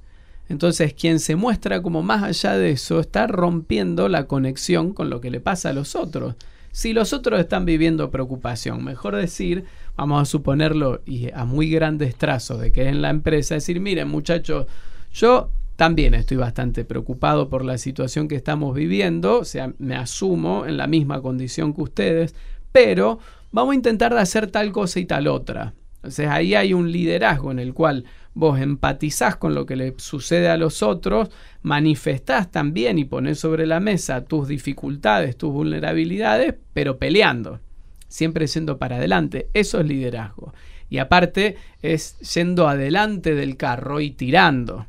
Entonces, 0.47 0.93
quien 0.93 1.19
se 1.19 1.35
muestra 1.35 1.81
como 1.81 2.03
más 2.03 2.23
allá 2.23 2.57
de 2.57 2.71
eso 2.71 2.99
está 2.99 3.25
rompiendo 3.25 4.07
la 4.07 4.27
conexión 4.27 4.93
con 4.93 5.09
lo 5.09 5.19
que 5.19 5.31
le 5.31 5.39
pasa 5.39 5.69
a 5.69 5.73
los 5.73 5.95
otros. 5.95 6.35
Si 6.71 6.93
los 6.93 7.11
otros 7.11 7.39
están 7.39 7.65
viviendo 7.65 8.11
preocupación, 8.11 8.83
mejor 8.83 9.15
decir, 9.15 9.65
vamos 9.97 10.21
a 10.21 10.25
suponerlo 10.25 11.01
y 11.05 11.31
a 11.33 11.43
muy 11.43 11.71
grandes 11.71 12.15
trazos 12.15 12.61
de 12.61 12.71
que 12.71 12.83
es 12.83 12.87
en 12.89 13.01
la 13.01 13.09
empresa, 13.09 13.55
decir, 13.55 13.79
miren 13.79 14.07
muchachos, 14.07 14.67
yo 15.11 15.49
también 15.77 16.13
estoy 16.13 16.37
bastante 16.37 16.85
preocupado 16.85 17.49
por 17.49 17.65
la 17.65 17.79
situación 17.79 18.27
que 18.27 18.35
estamos 18.35 18.75
viviendo, 18.75 19.39
o 19.39 19.45
sea, 19.45 19.73
me 19.79 19.95
asumo 19.95 20.67
en 20.67 20.77
la 20.77 20.85
misma 20.85 21.19
condición 21.19 21.73
que 21.73 21.81
ustedes, 21.81 22.35
pero 22.71 23.17
vamos 23.51 23.71
a 23.71 23.75
intentar 23.75 24.13
de 24.13 24.19
hacer 24.19 24.47
tal 24.47 24.71
cosa 24.71 24.99
y 24.99 25.05
tal 25.05 25.27
otra. 25.27 25.73
Entonces 26.01 26.27
ahí 26.29 26.55
hay 26.55 26.73
un 26.73 26.91
liderazgo 26.91 27.51
en 27.51 27.59
el 27.59 27.75
cual 27.75 28.05
vos 28.33 28.59
empatizás 28.59 29.35
con 29.35 29.53
lo 29.53 29.67
que 29.67 29.75
le 29.75 29.93
sucede 29.97 30.49
a 30.49 30.57
los 30.57 30.81
otros, 30.81 31.29
manifestás 31.61 32.49
también 32.49 32.97
y 32.97 33.05
pones 33.05 33.39
sobre 33.39 33.67
la 33.67 33.79
mesa 33.79 34.25
tus 34.25 34.47
dificultades, 34.47 35.37
tus 35.37 35.53
vulnerabilidades, 35.53 36.55
pero 36.73 36.97
peleando, 36.97 37.59
siempre 38.07 38.47
siendo 38.47 38.79
para 38.79 38.95
adelante. 38.95 39.49
Eso 39.53 39.79
es 39.79 39.85
liderazgo. 39.85 40.55
Y 40.89 40.97
aparte 40.97 41.57
es 41.83 42.17
yendo 42.33 42.67
adelante 42.67 43.35
del 43.35 43.55
carro 43.55 44.01
y 44.01 44.09
tirando. 44.09 44.87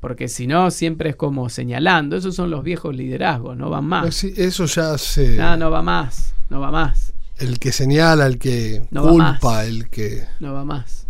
Porque 0.00 0.28
si 0.28 0.46
no, 0.46 0.70
siempre 0.70 1.10
es 1.10 1.16
como 1.16 1.48
señalando. 1.48 2.16
Esos 2.16 2.34
son 2.34 2.50
los 2.50 2.62
viejos 2.62 2.94
liderazgos, 2.94 3.56
no 3.56 3.70
van 3.70 3.86
más. 3.86 4.22
eso 4.24 4.66
ya 4.66 4.98
se... 4.98 5.36
No, 5.36 5.56
no 5.56 5.70
va 5.70 5.82
más, 5.82 6.34
no 6.50 6.60
va 6.60 6.70
más 6.70 7.14
el 7.40 7.58
que 7.58 7.72
señala, 7.72 8.26
el 8.26 8.38
que 8.38 8.82
culpa, 8.90 9.64
el 9.64 9.88
que... 9.88 10.24
No 10.40 10.52
va 10.52 10.64
más. 10.64 11.06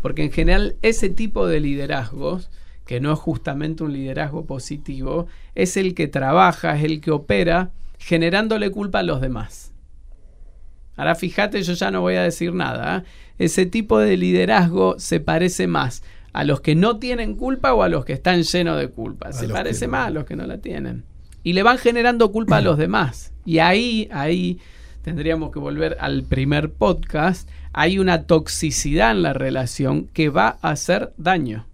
Porque 0.00 0.24
en 0.24 0.32
general 0.32 0.76
ese 0.82 1.08
tipo 1.08 1.46
de 1.46 1.60
liderazgos, 1.60 2.50
que 2.86 3.00
no 3.00 3.12
es 3.12 3.18
justamente 3.18 3.84
un 3.84 3.92
liderazgo 3.92 4.46
positivo, 4.46 5.26
es 5.54 5.76
el 5.76 5.94
que 5.94 6.08
trabaja, 6.08 6.76
es 6.76 6.84
el 6.84 7.00
que 7.00 7.10
opera, 7.10 7.70
generándole 7.98 8.70
culpa 8.70 9.00
a 9.00 9.02
los 9.02 9.20
demás. 9.20 9.72
Ahora 10.96 11.14
fíjate, 11.14 11.62
yo 11.62 11.74
ya 11.74 11.90
no 11.90 12.00
voy 12.00 12.16
a 12.16 12.22
decir 12.22 12.54
nada. 12.54 12.98
¿eh? 12.98 13.02
Ese 13.38 13.66
tipo 13.66 13.98
de 13.98 14.16
liderazgo 14.16 14.98
se 14.98 15.20
parece 15.20 15.66
más 15.66 16.02
a 16.32 16.44
los 16.44 16.60
que 16.60 16.74
no 16.74 16.98
tienen 16.98 17.36
culpa 17.36 17.74
o 17.74 17.82
a 17.82 17.88
los 17.88 18.04
que 18.04 18.14
están 18.14 18.42
llenos 18.42 18.78
de 18.78 18.88
culpa. 18.88 19.32
se 19.32 19.48
parece 19.48 19.86
más 19.86 20.08
a 20.08 20.10
los 20.10 20.24
que 20.24 20.34
no 20.36 20.46
la 20.46 20.58
tienen. 20.58 21.04
Y 21.44 21.52
le 21.52 21.62
van 21.62 21.78
generando 21.78 22.32
culpa 22.32 22.58
a 22.58 22.60
los 22.60 22.78
demás. 22.78 23.32
Y 23.44 23.58
ahí, 23.58 24.08
ahí 24.12 24.58
tendríamos 25.02 25.52
que 25.52 25.58
volver 25.58 25.96
al 26.00 26.22
primer 26.22 26.72
podcast, 26.72 27.48
hay 27.72 27.98
una 27.98 28.24
toxicidad 28.24 29.10
en 29.10 29.22
la 29.22 29.32
relación 29.32 30.06
que 30.08 30.28
va 30.28 30.58
a 30.62 30.70
hacer 30.70 31.12
daño. 31.16 31.66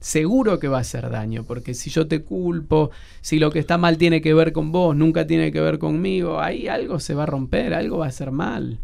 Seguro 0.00 0.58
que 0.58 0.68
va 0.68 0.78
a 0.78 0.80
hacer 0.80 1.10
daño, 1.10 1.44
porque 1.44 1.74
si 1.74 1.90
yo 1.90 2.06
te 2.08 2.22
culpo, 2.22 2.90
si 3.20 3.38
lo 3.38 3.50
que 3.50 3.58
está 3.58 3.76
mal 3.76 3.98
tiene 3.98 4.22
que 4.22 4.32
ver 4.32 4.52
con 4.52 4.72
vos, 4.72 4.96
nunca 4.96 5.26
tiene 5.26 5.52
que 5.52 5.60
ver 5.60 5.78
conmigo, 5.78 6.40
ahí 6.40 6.68
algo 6.68 7.00
se 7.00 7.14
va 7.14 7.24
a 7.24 7.26
romper, 7.26 7.74
algo 7.74 7.98
va 7.98 8.06
a 8.06 8.12
ser 8.12 8.30
mal. 8.30 8.80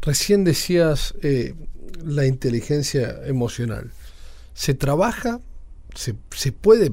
Recién 0.00 0.44
decías 0.44 1.14
eh, 1.22 1.54
la 2.04 2.26
inteligencia 2.26 3.20
emocional. 3.26 3.90
¿Se 4.54 4.74
trabaja? 4.74 5.40
¿Se, 5.94 6.14
se 6.30 6.52
puede 6.52 6.92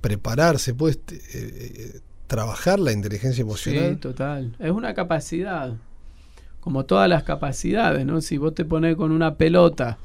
preparar? 0.00 0.60
¿Se 0.60 0.72
puede 0.72 0.94
eh, 0.94 1.18
eh, 1.34 2.00
trabajar 2.30 2.78
la 2.78 2.92
inteligencia 2.92 3.42
emocional. 3.42 3.94
Sí, 3.94 3.96
total. 3.96 4.54
Es 4.60 4.70
una 4.70 4.94
capacidad, 4.94 5.74
como 6.60 6.84
todas 6.84 7.08
las 7.08 7.24
capacidades, 7.24 8.06
¿no? 8.06 8.20
Si 8.20 8.38
vos 8.38 8.54
te 8.54 8.64
pones 8.64 8.94
con 8.94 9.10
una 9.10 9.34
pelota 9.34 9.98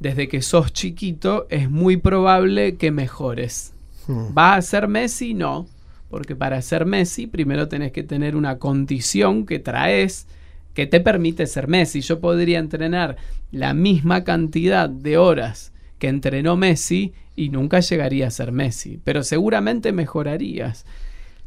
desde 0.00 0.26
que 0.26 0.42
sos 0.42 0.72
chiquito, 0.72 1.46
es 1.50 1.70
muy 1.70 1.96
probable 1.96 2.74
que 2.74 2.90
mejores. 2.90 3.72
Hmm. 4.08 4.34
¿Vas 4.34 4.58
a 4.58 4.62
ser 4.62 4.88
Messi? 4.88 5.32
No, 5.32 5.68
porque 6.10 6.34
para 6.34 6.60
ser 6.60 6.86
Messi 6.86 7.28
primero 7.28 7.68
tenés 7.68 7.92
que 7.92 8.02
tener 8.02 8.34
una 8.34 8.58
condición 8.58 9.46
que 9.46 9.60
traes 9.60 10.26
que 10.74 10.88
te 10.88 10.98
permite 10.98 11.46
ser 11.46 11.68
Messi. 11.68 12.00
Yo 12.00 12.18
podría 12.18 12.58
entrenar 12.58 13.16
la 13.52 13.74
misma 13.74 14.24
cantidad 14.24 14.88
de 14.88 15.18
horas 15.18 15.72
que 16.00 16.08
entrenó 16.08 16.56
Messi 16.56 17.12
y 17.36 17.50
nunca 17.50 17.78
llegaría 17.78 18.26
a 18.26 18.32
ser 18.32 18.50
Messi, 18.50 18.98
pero 19.04 19.22
seguramente 19.22 19.92
mejorarías. 19.92 20.84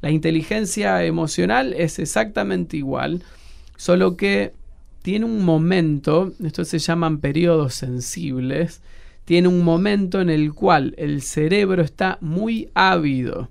La 0.02 0.12
inteligencia 0.12 1.04
emocional 1.04 1.74
es 1.74 2.00
exactamente 2.00 2.78
igual, 2.78 3.24
solo 3.76 4.16
que 4.16 4.54
tiene 5.02 5.26
un 5.26 5.44
momento, 5.44 6.34
esto 6.44 6.66
se 6.66 6.80
llaman 6.80 7.20
periodos 7.20 7.74
sensibles, 7.74 8.82
tiene 9.26 9.48
un 9.48 9.64
momento 9.64 10.22
en 10.22 10.30
el 10.30 10.54
cual 10.54 10.94
el 10.98 11.22
cerebro 11.22 11.82
está 11.82 12.18
muy 12.22 12.70
ávido 12.74 13.50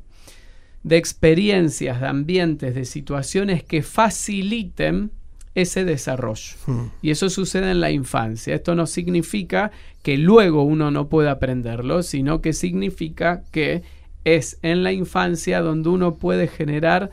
de 0.82 0.96
experiencias, 0.96 2.00
de 2.00 2.06
ambientes, 2.06 2.74
de 2.74 2.84
situaciones 2.84 3.64
que 3.64 3.82
faciliten 3.82 5.10
ese 5.56 5.84
desarrollo. 5.84 6.54
Hmm. 6.66 6.90
Y 7.02 7.10
eso 7.10 7.28
sucede 7.28 7.72
en 7.72 7.80
la 7.80 7.90
infancia. 7.90 8.54
Esto 8.54 8.74
no 8.74 8.86
significa 8.86 9.72
que 10.02 10.16
luego 10.16 10.62
uno 10.62 10.90
no 10.90 11.08
pueda 11.08 11.32
aprenderlo, 11.32 12.02
sino 12.02 12.40
que 12.40 12.52
significa 12.52 13.42
que 13.50 13.82
es 14.26 14.58
en 14.62 14.82
la 14.82 14.92
infancia 14.92 15.60
donde 15.60 15.88
uno 15.88 16.16
puede 16.16 16.48
generar 16.48 17.10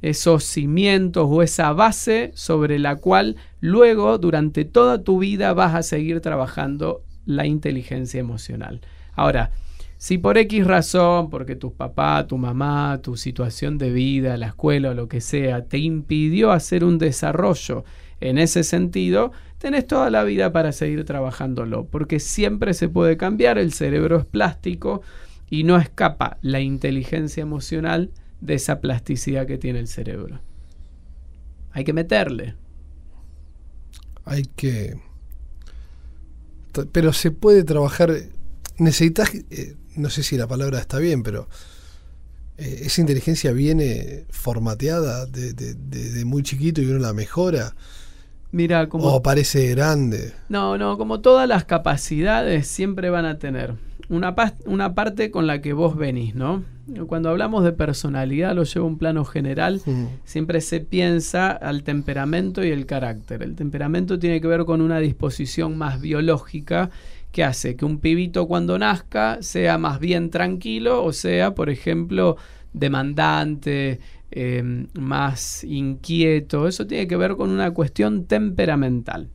esos 0.00 0.42
cimientos 0.44 1.26
o 1.28 1.42
esa 1.42 1.72
base 1.74 2.32
sobre 2.34 2.78
la 2.78 2.96
cual 2.96 3.36
luego 3.60 4.16
durante 4.16 4.64
toda 4.64 5.04
tu 5.04 5.18
vida 5.18 5.52
vas 5.52 5.74
a 5.74 5.82
seguir 5.82 6.20
trabajando 6.22 7.02
la 7.26 7.46
inteligencia 7.46 8.20
emocional. 8.20 8.80
Ahora, 9.14 9.50
Si 9.98 10.18
por 10.18 10.36
X 10.36 10.66
razón, 10.66 11.30
porque 11.30 11.56
tu 11.56 11.72
papá, 11.72 12.26
tu 12.26 12.36
mamá, 12.36 13.00
tu 13.02 13.16
situación 13.16 13.78
de 13.78 13.90
vida, 13.90 14.36
la 14.36 14.48
escuela 14.48 14.90
o 14.90 14.94
lo 14.94 15.08
que 15.08 15.22
sea, 15.22 15.64
te 15.64 15.78
impidió 15.78 16.52
hacer 16.52 16.84
un 16.84 16.98
desarrollo 16.98 17.84
en 18.20 18.36
ese 18.36 18.62
sentido, 18.62 19.32
tenés 19.56 19.86
toda 19.86 20.10
la 20.10 20.22
vida 20.22 20.52
para 20.52 20.72
seguir 20.72 21.04
trabajándolo, 21.06 21.86
porque 21.86 22.20
siempre 22.20 22.74
se 22.74 22.90
puede 22.90 23.16
cambiar, 23.16 23.56
el 23.56 23.72
cerebro 23.72 24.18
es 24.18 24.26
plástico 24.26 25.00
y 25.48 25.64
no 25.64 25.76
escapa 25.76 26.38
la 26.42 26.60
inteligencia 26.60 27.42
emocional 27.42 28.10
de 28.40 28.54
esa 28.54 28.80
plasticidad 28.80 29.46
que 29.46 29.58
tiene 29.58 29.78
el 29.78 29.88
cerebro. 29.88 30.40
Hay 31.72 31.84
que 31.84 31.92
meterle. 31.92 32.54
Hay 34.24 34.44
que... 34.56 34.98
Pero 36.92 37.12
se 37.12 37.30
puede 37.30 37.64
trabajar... 37.64 38.14
Necesitas... 38.78 39.34
Eh, 39.50 39.76
no 39.94 40.10
sé 40.10 40.22
si 40.22 40.36
la 40.36 40.46
palabra 40.46 40.78
está 40.78 40.98
bien, 40.98 41.22
pero... 41.22 41.48
Eh, 42.58 42.82
esa 42.86 43.00
inteligencia 43.02 43.52
viene 43.52 44.24
formateada 44.30 45.26
de, 45.26 46.24
muy 46.24 46.42
chiquito 46.42 46.80
y 46.80 46.86
uno 46.86 46.98
la 46.98 47.12
mejora. 47.12 47.74
Mira, 48.56 48.88
como. 48.88 49.08
O 49.08 49.22
parece 49.22 49.68
grande. 49.68 50.32
No, 50.48 50.78
no, 50.78 50.96
como 50.96 51.20
todas 51.20 51.46
las 51.46 51.66
capacidades 51.66 52.66
siempre 52.66 53.10
van 53.10 53.26
a 53.26 53.38
tener 53.38 53.74
una, 54.08 54.34
una 54.64 54.94
parte 54.94 55.30
con 55.30 55.46
la 55.46 55.60
que 55.60 55.74
vos 55.74 55.94
venís, 55.94 56.34
¿no? 56.34 56.64
Cuando 57.06 57.28
hablamos 57.28 57.64
de 57.64 57.72
personalidad, 57.72 58.54
lo 58.54 58.62
llevo 58.62 58.86
a 58.86 58.88
un 58.88 58.96
plano 58.96 59.26
general, 59.26 59.82
siempre 60.24 60.62
se 60.62 60.80
piensa 60.80 61.50
al 61.50 61.82
temperamento 61.82 62.64
y 62.64 62.70
el 62.70 62.86
carácter. 62.86 63.42
El 63.42 63.56
temperamento 63.56 64.18
tiene 64.18 64.40
que 64.40 64.46
ver 64.46 64.64
con 64.64 64.80
una 64.80 65.00
disposición 65.00 65.76
más 65.76 66.00
biológica 66.00 66.88
que 67.32 67.44
hace 67.44 67.76
que 67.76 67.84
un 67.84 67.98
pibito 67.98 68.48
cuando 68.48 68.78
nazca 68.78 69.38
sea 69.42 69.76
más 69.76 70.00
bien 70.00 70.30
tranquilo 70.30 71.04
o 71.04 71.12
sea, 71.12 71.54
por 71.54 71.68
ejemplo, 71.68 72.38
demandante, 72.72 74.00
em, 74.30 74.88
más 74.94 75.64
inquieto. 75.64 76.68
Eso 76.68 76.86
tiene 76.86 77.06
que 77.06 77.16
ver 77.16 77.36
con 77.36 77.50
una 77.50 77.72
cuestión 77.72 78.26
temperamental. 78.26 79.28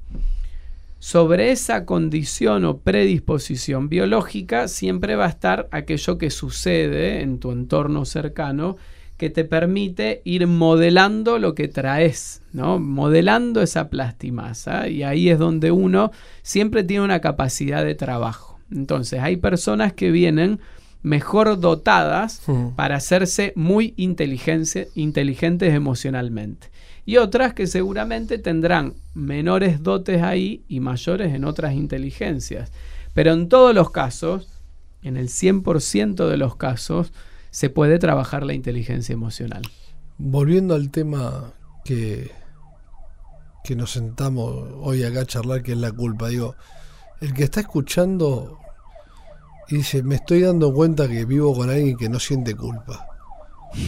Sobre 0.99 1.51
esa 1.51 1.85
condición 1.85 2.63
o 2.63 2.77
predisposición 2.77 3.89
biológica 3.89 4.67
siempre 4.67 5.15
va 5.15 5.25
a 5.25 5.29
estar 5.29 5.67
aquello 5.71 6.19
que 6.19 6.29
sucede 6.29 7.21
en 7.21 7.39
tu 7.39 7.51
entorno 7.51 8.05
cercano 8.05 8.77
que 9.17 9.29
te 9.29 9.43
permite 9.43 10.21
ir 10.25 10.47
modelando 10.47 11.37
lo 11.37 11.53
que 11.55 11.67
traes, 11.67 12.41
¿no? 12.53 12.79
Modelando 12.79 13.61
esa 13.61 13.89
plastimasa 13.89 14.89
y 14.89 15.03
ahí 15.03 15.29
es 15.29 15.37
donde 15.37 15.71
uno 15.71 16.11
siempre 16.41 16.83
tiene 16.83 17.03
una 17.03 17.21
capacidad 17.21 17.83
de 17.83 17.95
trabajo. 17.95 18.59
Entonces, 18.71 19.19
hay 19.21 19.37
personas 19.37 19.93
que 19.93 20.11
vienen 20.11 20.59
mejor 21.03 21.59
dotadas 21.59 22.41
hmm. 22.47 22.69
para 22.75 22.95
hacerse 22.95 23.53
muy 23.55 23.93
inteligentes 23.97 25.73
emocionalmente 25.73 26.69
y 27.05 27.17
otras 27.17 27.53
que 27.53 27.67
seguramente 27.67 28.37
tendrán 28.37 28.93
menores 29.13 29.83
dotes 29.83 30.21
ahí 30.21 30.63
y 30.67 30.79
mayores 30.79 31.33
en 31.33 31.45
otras 31.45 31.73
inteligencias. 31.73 32.71
Pero 33.13 33.33
en 33.33 33.49
todos 33.49 33.73
los 33.75 33.91
casos, 33.91 34.47
en 35.01 35.17
el 35.17 35.27
100% 35.27 36.29
de 36.29 36.37
los 36.37 36.55
casos, 36.55 37.11
se 37.49 37.69
puede 37.69 37.99
trabajar 37.99 38.45
la 38.45 38.53
inteligencia 38.53 39.13
emocional. 39.13 39.63
Volviendo 40.17 40.75
al 40.75 40.91
tema 40.91 41.51
que, 41.83 42.31
que 43.63 43.75
nos 43.75 43.91
sentamos 43.91 44.67
hoy 44.79 45.03
acá 45.03 45.21
a 45.21 45.25
charlar, 45.25 45.63
que 45.63 45.73
es 45.73 45.77
la 45.77 45.91
culpa, 45.91 46.29
digo, 46.29 46.55
el 47.19 47.33
que 47.33 47.43
está 47.43 47.59
escuchando 47.59 48.60
y 49.71 49.77
dice, 49.77 50.03
me 50.03 50.15
estoy 50.15 50.41
dando 50.41 50.73
cuenta 50.73 51.07
que 51.07 51.23
vivo 51.23 51.55
con 51.55 51.69
alguien 51.69 51.95
que 51.95 52.09
no 52.09 52.19
siente 52.19 52.55
culpa. 52.55 53.07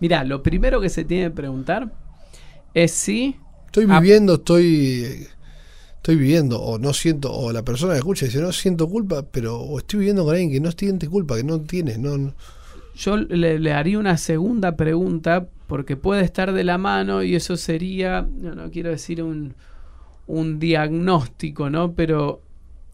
Mira, 0.00 0.24
lo 0.24 0.42
primero 0.42 0.80
que 0.80 0.88
se 0.88 1.04
tiene 1.04 1.24
que 1.24 1.30
preguntar 1.30 1.92
es 2.74 2.90
si... 2.90 3.36
Estoy 3.66 3.86
viviendo, 3.86 4.34
estoy... 4.34 5.28
Estoy 5.96 6.16
viviendo, 6.16 6.60
o 6.60 6.78
no 6.78 6.92
siento, 6.92 7.32
o 7.32 7.52
la 7.52 7.64
persona 7.64 7.92
que 7.92 7.98
escucha 7.98 8.26
dice, 8.26 8.40
no 8.40 8.52
siento 8.52 8.88
culpa, 8.88 9.22
pero 9.22 9.58
o 9.58 9.78
estoy 9.78 10.00
viviendo 10.00 10.24
con 10.24 10.34
alguien 10.34 10.52
que 10.52 10.60
no 10.60 10.70
siente 10.70 11.08
culpa, 11.08 11.36
que 11.36 11.44
no 11.44 11.60
tiene, 11.60 11.98
no... 11.98 12.32
Yo 12.96 13.16
le, 13.16 13.72
haría 13.72 13.98
una 13.98 14.16
segunda 14.16 14.76
pregunta, 14.76 15.48
porque 15.66 15.96
puede 15.96 16.24
estar 16.24 16.52
de 16.52 16.64
la 16.64 16.78
mano 16.78 17.22
y 17.22 17.34
eso 17.34 17.56
sería, 17.56 18.22
no, 18.22 18.54
no 18.54 18.70
quiero 18.70 18.90
decir 18.90 19.22
un, 19.22 19.54
un 20.26 20.58
diagnóstico, 20.58 21.70
¿no? 21.70 21.92
Pero 21.92 22.45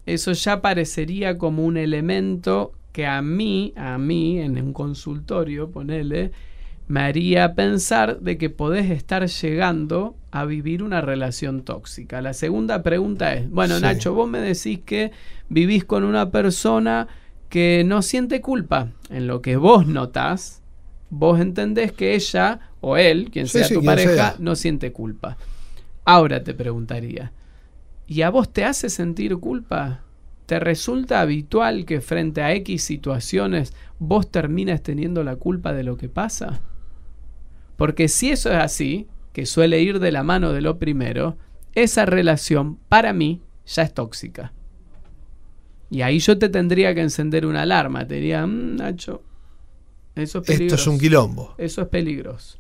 eso 0.07 0.33
ya 0.33 0.61
parecería 0.61 1.39
como 1.39 1.65
un 1.65 1.77
elemento 1.77 2.73
que 2.93 3.07
a 3.07 3.23
mí, 3.23 3.73
a 3.77 3.99
mí, 3.99 4.39
en 4.41 4.61
un 4.61 4.73
consultorio, 4.73 5.71
ponele, 5.71 6.33
me 6.89 7.01
haría 7.01 7.55
pensar 7.55 8.21
de 8.21 8.37
que 8.37 8.51
podés 8.51 8.91
estar 8.91 9.27
llegando 9.27 10.17
a 10.31 10.45
vivir 10.45 10.83
una 10.83 11.01
relación 11.01 11.63
tóxica. 11.63 12.21
La 12.21 12.35
segunda 12.35 12.83
pregunta 12.83 13.35
es, 13.35 13.51
bueno, 13.51 13.81
Nacho, 13.81 14.13
vos 14.15 14.29
me 14.29 14.41
decís 14.41 14.81
que 14.85 15.13
vivís 15.49 15.85
con 15.85 16.05
una 16.05 16.31
persona 16.31 17.09
que 17.49 17.83
no 17.87 18.03
siente 18.03 18.41
culpa. 18.41 18.89
En 19.11 19.27
lo 19.27 19.41
que 19.41 19.57
vos 19.57 19.87
notás, 19.87 20.63
vos 21.09 21.41
entendés 21.41 21.93
que 21.93 22.15
ella 22.15 22.61
o 22.81 22.97
él, 22.97 23.31
quien 23.31 23.47
sea 23.47 23.69
tu 23.69 23.83
pareja, 23.83 24.37
no 24.39 24.57
siente 24.57 24.93
culpa. 24.93 25.37
Ahora 26.05 26.43
te 26.43 26.53
preguntaría, 26.53 27.33
¿y 28.07 28.23
a 28.23 28.31
vos 28.31 28.53
te 28.53 28.65
hace 28.65 28.91
sentir 28.91 29.37
culpa? 29.37 30.03
¿Te 30.47 30.61
resulta 30.61 31.21
habitual 31.21 31.85
que 31.85 32.01
frente 32.01 32.43
a 32.43 32.53
X 32.55 32.83
situaciones 32.83 33.73
vos 33.99 34.31
termines 34.31 34.83
teniendo 34.83 35.25
la 35.25 35.37
culpa 35.37 35.73
de 35.73 35.85
lo 35.85 35.97
que 35.97 36.09
pasa? 36.09 36.61
Porque 37.77 38.09
si 38.09 38.31
eso 38.31 38.51
es 38.51 38.59
así, 38.59 39.09
que 39.33 39.47
suele 39.47 39.81
ir 39.81 39.99
de 39.99 40.13
la 40.13 40.23
mano 40.23 40.53
de 40.53 40.61
lo 40.61 40.79
primero, 40.79 41.37
esa 41.75 42.05
relación 42.05 42.77
para 42.89 43.13
mí 43.13 43.41
ya 43.67 43.83
es 43.83 43.95
tóxica. 43.95 44.53
Y 45.91 46.03
ahí 46.03 46.19
yo 46.19 46.39
te 46.39 46.49
tendría 46.49 46.95
que 46.95 47.03
encender 47.03 47.45
una 47.45 47.63
alarma. 47.63 48.07
Te 48.07 48.15
diría, 48.15 48.47
mm, 48.47 48.77
Nacho, 48.77 49.23
eso 50.15 50.39
es 50.39 50.47
peligroso. 50.47 50.75
Esto 50.75 50.91
es 50.91 50.95
un 50.95 50.99
quilombo. 50.99 51.55
Eso 51.59 51.83
es 51.83 51.89
peligroso. 51.89 52.59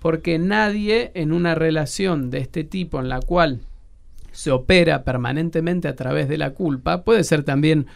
Porque 0.00 0.38
nadie 0.38 1.10
en 1.14 1.32
una 1.32 1.54
relación 1.54 2.30
de 2.30 2.38
este 2.38 2.62
tipo 2.62 3.00
en 3.00 3.08
la 3.08 3.20
cual 3.20 3.60
se 4.34 4.50
opera 4.50 5.04
permanentemente 5.04 5.88
a 5.88 5.94
través 5.94 6.28
de 6.28 6.36
la 6.36 6.50
culpa, 6.50 7.04
puede 7.04 7.24
ser 7.24 7.44
también 7.44 7.86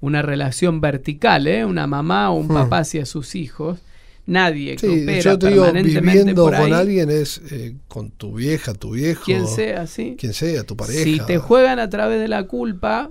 una 0.00 0.22
relación 0.22 0.80
vertical, 0.80 1.46
¿eh? 1.46 1.64
una 1.64 1.86
mamá 1.86 2.30
o 2.30 2.36
un 2.36 2.46
hmm. 2.46 2.54
papá 2.54 2.78
hacia 2.78 3.04
sus 3.04 3.34
hijos, 3.34 3.80
nadie 4.24 4.76
que 4.76 5.02
opera 5.02 5.20
yo 5.20 5.38
te 5.38 5.48
digo, 5.50 5.72
viviendo 5.72 6.44
con 6.44 6.72
alguien 6.72 7.10
es 7.10 7.42
eh, 7.50 7.74
con 7.88 8.10
tu 8.10 8.34
vieja, 8.34 8.72
tu 8.72 8.92
viejo. 8.92 9.24
Quien 9.24 9.46
sea, 9.46 9.86
sí. 9.86 10.16
Quien 10.18 10.32
sea, 10.32 10.62
tu 10.62 10.76
pareja. 10.76 11.02
Si 11.02 11.20
te 11.20 11.38
juegan 11.38 11.78
a 11.80 11.90
través 11.90 12.20
de 12.20 12.28
la 12.28 12.44
culpa, 12.44 13.10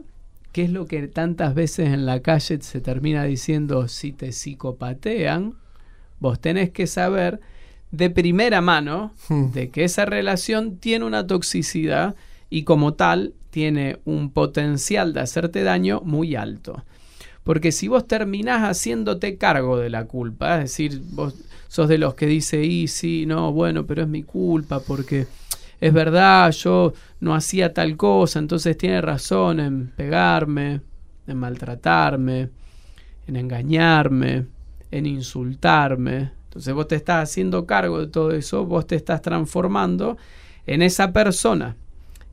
que 0.53 0.63
es 0.63 0.71
lo 0.71 0.87
que 0.87 1.07
tantas 1.07 1.53
veces 1.53 1.89
en 1.89 2.05
la 2.05 2.21
calle 2.21 2.59
se 2.61 2.81
termina 2.81 3.25
diciendo 3.25 3.87
si 3.87 4.13
te 4.13 4.31
psicopatean, 4.31 5.55
vos 6.19 6.39
tenés 6.39 6.71
que 6.71 6.87
saber 6.87 7.41
de 7.91 8.09
primera 8.09 8.61
mano 8.61 9.13
hmm. 9.27 9.51
de 9.51 9.69
que 9.69 9.83
esa 9.83 10.05
relación 10.05 10.77
tiene 10.77 11.05
una 11.05 11.27
toxicidad 11.27 12.15
y 12.49 12.63
como 12.63 12.93
tal 12.93 13.33
tiene 13.49 13.99
un 14.05 14.31
potencial 14.31 15.13
de 15.13 15.21
hacerte 15.21 15.63
daño 15.63 16.01
muy 16.03 16.35
alto. 16.35 16.83
Porque 17.43 17.71
si 17.71 17.87
vos 17.87 18.07
terminás 18.07 18.61
haciéndote 18.61 19.37
cargo 19.37 19.77
de 19.77 19.89
la 19.89 20.05
culpa, 20.05 20.55
es 20.55 20.61
decir, 20.71 21.01
vos 21.11 21.35
sos 21.67 21.87
de 21.87 21.97
los 21.97 22.15
que 22.15 22.27
dice, 22.27 22.63
y 22.63 22.87
sí, 22.87 23.25
no, 23.25 23.51
bueno, 23.51 23.85
pero 23.85 24.03
es 24.03 24.07
mi 24.07 24.23
culpa 24.23 24.79
porque 24.79 25.27
es 25.79 25.93
verdad, 25.93 26.51
yo 26.51 26.93
no 27.21 27.33
hacía 27.33 27.73
tal 27.73 27.95
cosa, 27.95 28.39
entonces 28.39 28.77
tiene 28.77 29.01
razón 29.01 29.59
en 29.59 29.87
pegarme, 29.87 30.81
en 31.25 31.37
maltratarme, 31.37 32.49
en 33.27 33.35
engañarme, 33.35 34.45
en 34.91 35.05
insultarme. 35.05 36.31
Entonces 36.45 36.73
vos 36.73 36.87
te 36.87 36.95
estás 36.95 37.29
haciendo 37.29 37.65
cargo 37.65 37.99
de 37.99 38.07
todo 38.07 38.31
eso, 38.31 38.65
vos 38.65 38.85
te 38.85 38.95
estás 38.95 39.21
transformando 39.21 40.17
en 40.65 40.81
esa 40.81 41.13
persona 41.13 41.75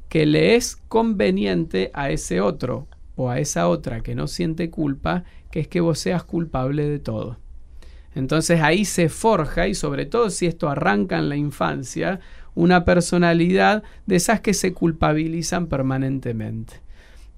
que 0.08 0.26
le 0.26 0.56
es 0.56 0.76
conveniente 0.88 1.90
a 1.94 2.10
ese 2.10 2.40
otro 2.40 2.86
o 3.16 3.30
a 3.30 3.38
esa 3.40 3.68
otra 3.68 4.00
que 4.00 4.14
no 4.14 4.28
siente 4.28 4.70
culpa, 4.70 5.24
que 5.50 5.60
es 5.60 5.68
que 5.68 5.80
vos 5.80 5.98
seas 5.98 6.24
culpable 6.24 6.88
de 6.88 6.98
todo. 6.98 7.38
Entonces 8.14 8.60
ahí 8.62 8.84
se 8.84 9.08
forja, 9.08 9.68
y 9.68 9.74
sobre 9.74 10.06
todo 10.06 10.30
si 10.30 10.46
esto 10.46 10.68
arranca 10.68 11.18
en 11.18 11.28
la 11.28 11.36
infancia, 11.36 12.20
una 12.54 12.84
personalidad 12.84 13.82
de 14.06 14.16
esas 14.16 14.40
que 14.40 14.54
se 14.54 14.72
culpabilizan 14.72 15.66
permanentemente. 15.66 16.80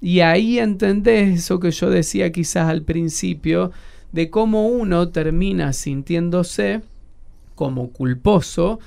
Y 0.01 0.21
ahí 0.21 0.61
entendés 0.61 1.41
eso 1.41 1.59
que 1.59 1.73
yo 1.73 1.91
decía 1.91 2.31
quizás 2.31 2.69
al 2.69 2.83
principio, 2.83 3.73
de 4.13 4.31
cómo 4.31 4.69
uno 4.69 5.09
termina 5.09 5.73
sintiéndose 5.73 6.83
como 7.57 7.91
culposo, 7.91 8.79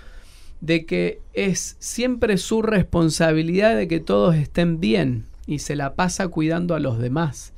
de 0.61 0.85
que 0.85 1.19
es 1.33 1.75
siempre 1.79 2.37
su 2.37 2.61
responsabilidad 2.61 3.75
de 3.75 3.87
que 3.87 3.99
todos 3.99 4.35
estén 4.35 4.79
bien, 4.79 5.25
y 5.47 5.59
se 5.59 5.75
la 5.75 5.95
pasa 5.95 6.27
cuidando 6.29 6.75
a 6.75 6.79
los 6.79 6.99
demás. 6.99 7.53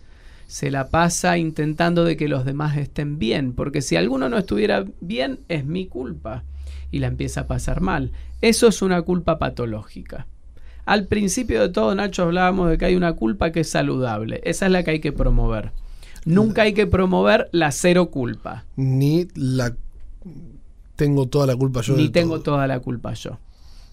se 0.53 0.69
la 0.69 0.89
pasa 0.89 1.39
intentando 1.39 2.03
de 2.03 2.15
que 2.15 2.27
los 2.27 2.45
demás 2.45 2.77
estén 2.77 3.17
bien, 3.17 3.53
porque 3.53 3.81
si 3.81 3.95
alguno 3.95 4.29
no 4.29 4.37
estuviera 4.37 4.85
bien 5.01 5.39
es 5.47 5.65
mi 5.65 5.87
culpa 5.87 6.43
y 6.91 6.99
la 6.99 7.07
empieza 7.07 7.41
a 7.41 7.47
pasar 7.47 7.81
mal. 7.81 8.11
Eso 8.39 8.67
es 8.67 8.83
una 8.83 9.01
culpa 9.01 9.39
patológica. 9.39 10.27
Al 10.85 11.07
principio 11.07 11.59
de 11.59 11.69
todo, 11.69 11.95
Nacho, 11.95 12.21
hablábamos 12.21 12.69
de 12.69 12.77
que 12.77 12.85
hay 12.85 12.95
una 12.95 13.13
culpa 13.13 13.51
que 13.51 13.61
es 13.61 13.69
saludable. 13.69 14.41
Esa 14.43 14.67
es 14.67 14.71
la 14.71 14.83
que 14.83 14.91
hay 14.91 14.99
que 14.99 15.11
promover. 15.11 15.71
Nunca 16.25 16.61
hay 16.61 16.73
que 16.73 16.85
promover 16.85 17.49
la 17.51 17.71
cero 17.71 18.11
culpa. 18.11 18.65
Ni 18.75 19.27
la 19.33 19.75
tengo 21.03 21.27
toda 21.27 21.47
la 21.47 21.55
culpa 21.55 21.81
yo. 21.81 21.95
Ni 21.95 22.09
tengo 22.09 22.35
todo. 22.35 22.55
toda 22.55 22.67
la 22.67 22.79
culpa 22.79 23.13
yo. 23.13 23.37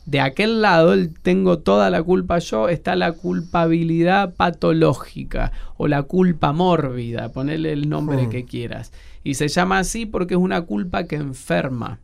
De 0.06 0.20
aquel 0.20 0.62
lado, 0.62 0.92
el 0.92 1.12
tengo 1.20 1.58
toda 1.58 1.90
la 1.90 2.02
culpa 2.02 2.38
yo, 2.38 2.68
está 2.68 2.96
la 2.96 3.12
culpabilidad 3.12 4.34
patológica 4.34 5.52
o 5.76 5.88
la 5.88 6.02
culpa 6.04 6.52
mórbida, 6.52 7.28
ponele 7.30 7.72
el 7.72 7.88
nombre 7.88 8.26
Hmm. 8.26 8.30
que 8.30 8.44
quieras. 8.44 8.92
Y 9.24 9.34
se 9.34 9.48
llama 9.48 9.78
así 9.78 10.06
porque 10.06 10.34
es 10.34 10.40
una 10.40 10.62
culpa 10.62 11.04
que 11.04 11.16
enferma, 11.16 11.98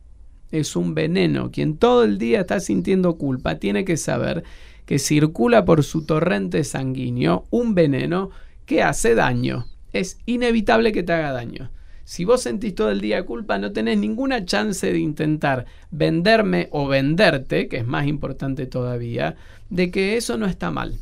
es 0.51 0.75
un 0.75 0.93
veneno. 0.93 1.49
Quien 1.51 1.77
todo 1.77 2.03
el 2.03 2.17
día 2.17 2.41
está 2.41 2.59
sintiendo 2.59 3.15
culpa 3.15 3.55
tiene 3.55 3.83
que 3.83 3.97
saber 3.97 4.43
que 4.85 4.99
circula 4.99 5.65
por 5.65 5.83
su 5.83 6.05
torrente 6.05 6.63
sanguíneo 6.63 7.45
un 7.49 7.73
veneno 7.75 8.29
que 8.65 8.83
hace 8.83 9.15
daño. 9.15 9.65
Es 9.93 10.17
inevitable 10.25 10.91
que 10.91 11.03
te 11.03 11.13
haga 11.13 11.31
daño. 11.31 11.69
Si 12.07 12.23
vos 12.23 12.43
sentís 12.43 12.73
todo 12.73 12.89
el 12.89 13.01
día 13.01 13.25
culpa, 13.25 13.57
no 13.57 13.73
tenés 13.73 13.97
ninguna 13.97 14.45
chance 14.45 14.93
de 14.93 14.97
intentar 14.97 15.65
venderme 15.91 16.69
o 16.71 16.87
venderte, 16.87 17.67
que 17.67 17.75
es 17.75 17.85
más 17.85 18.07
importante 18.07 18.65
todavía, 18.65 19.35
de 19.69 19.91
que 19.91 20.15
eso 20.15 20.37
no 20.37 20.45
está 20.45 20.71
mal. 20.71 20.95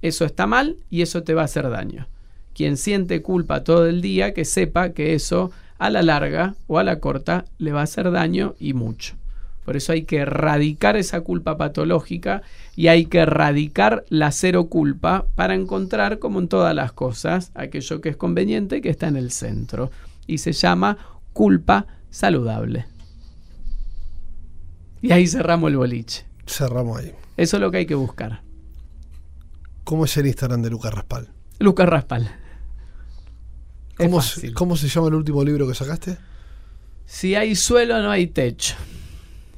Eso 0.00 0.24
está 0.24 0.46
mal 0.46 0.78
y 0.88 1.02
eso 1.02 1.24
te 1.24 1.34
va 1.34 1.42
a 1.42 1.44
hacer 1.44 1.68
daño. 1.68 2.08
Quien 2.54 2.78
siente 2.78 3.20
culpa 3.20 3.64
todo 3.64 3.86
el 3.86 4.00
día, 4.00 4.32
que 4.32 4.46
sepa 4.46 4.94
que 4.94 5.12
eso 5.12 5.50
a 5.76 5.90
la 5.90 6.00
larga 6.00 6.54
o 6.68 6.78
a 6.78 6.84
la 6.84 7.00
corta 7.00 7.44
le 7.58 7.72
va 7.72 7.80
a 7.80 7.84
hacer 7.84 8.10
daño 8.10 8.54
y 8.58 8.72
mucho. 8.72 9.14
Por 9.66 9.76
eso 9.76 9.92
hay 9.92 10.04
que 10.04 10.18
erradicar 10.18 10.96
esa 10.96 11.20
culpa 11.20 11.58
patológica 11.58 12.40
y 12.76 12.86
hay 12.86 13.04
que 13.04 13.18
erradicar 13.18 14.06
la 14.08 14.32
cero 14.32 14.68
culpa 14.68 15.26
para 15.34 15.54
encontrar, 15.54 16.18
como 16.18 16.38
en 16.38 16.48
todas 16.48 16.74
las 16.74 16.92
cosas, 16.92 17.50
aquello 17.54 18.00
que 18.00 18.08
es 18.08 18.16
conveniente 18.16 18.80
que 18.80 18.88
está 18.88 19.08
en 19.08 19.16
el 19.16 19.30
centro. 19.30 19.90
Y 20.26 20.38
se 20.38 20.52
llama 20.52 20.98
culpa 21.32 21.86
saludable. 22.10 22.86
Y 25.02 25.12
ahí 25.12 25.26
cerramos 25.26 25.70
el 25.70 25.76
boliche. 25.76 26.24
Cerramos 26.46 26.98
ahí. 27.00 27.12
Eso 27.36 27.56
es 27.56 27.60
lo 27.60 27.70
que 27.70 27.78
hay 27.78 27.86
que 27.86 27.94
buscar. 27.94 28.42
¿Cómo 29.84 30.04
es 30.04 30.16
el 30.16 30.26
Instagram 30.26 30.62
de 30.62 30.70
Lucas 30.70 30.92
Raspal? 30.92 31.28
Lucas 31.58 31.88
Raspal. 31.88 32.28
¿Cómo 33.96 34.20
se. 34.20 34.52
¿Cómo 34.52 34.76
se 34.76 34.88
llama 34.88 35.08
el 35.08 35.14
último 35.14 35.44
libro 35.44 35.66
que 35.68 35.74
sacaste? 35.74 36.18
Si 37.06 37.34
hay 37.34 37.54
suelo, 37.54 38.02
no 38.02 38.10
hay 38.10 38.26
techo. 38.26 38.74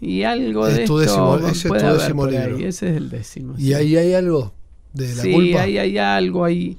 Y 0.00 0.22
algo 0.22 0.66
de 0.66 0.84
tu 0.84 1.00
esto 1.00 1.38
décimo- 1.38 1.48
ese 1.48 1.68
es 1.68 1.82
tu 1.82 1.98
décimo 1.98 2.24
ahí. 2.24 2.30
libro. 2.32 2.58
Ese 2.58 2.90
es 2.90 2.96
el 2.96 3.08
décimo. 3.10 3.54
¿Y 3.58 3.66
sí. 3.68 3.74
ahí 3.74 3.96
hay 3.96 4.14
algo 4.14 4.54
de 4.92 5.14
la 5.14 5.22
sí, 5.22 5.32
culpa? 5.32 5.62
ahí 5.62 5.78
hay 5.78 5.98
algo, 5.98 6.44
hay, 6.44 6.78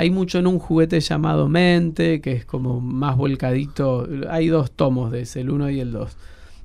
hay 0.00 0.08
mucho 0.08 0.38
en 0.38 0.46
un 0.46 0.58
juguete 0.58 0.98
llamado 0.98 1.46
Mente, 1.46 2.22
que 2.22 2.32
es 2.32 2.46
como 2.46 2.80
más 2.80 3.18
volcadito. 3.18 4.08
Hay 4.30 4.48
dos 4.48 4.70
tomos 4.70 5.12
de 5.12 5.20
ese, 5.22 5.42
el 5.42 5.50
uno 5.50 5.68
y 5.68 5.78
el 5.78 5.92
dos. 5.92 6.16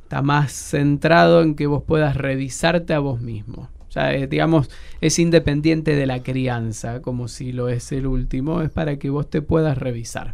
Está 0.04 0.21
más 0.21 0.54
centrado 0.54 1.41
en 1.41 1.56
que 1.56 1.67
vos 1.67 1.84
puedas 1.84 2.15
revisarte 2.15 2.93
a 2.93 3.00
vos 3.00 3.19
mismo. 3.19 3.67
O 3.89 3.91
sea, 3.91 4.13
eh, 4.13 4.28
digamos, 4.28 4.69
es 5.02 5.19
independiente 5.19 5.98
de 5.98 6.06
la 6.06 6.24
crianza, 6.24 7.02
como 7.02 7.28
si 7.28 7.52
lo 7.52 7.67
es 7.67 7.91
el 7.91 8.08
último, 8.08 8.62
es 8.62 8.69
para 8.69 9.00
que 9.00 9.10
vos 9.10 9.30
te 9.30 9.41
puedas 9.41 9.78
revisar. 9.78 10.34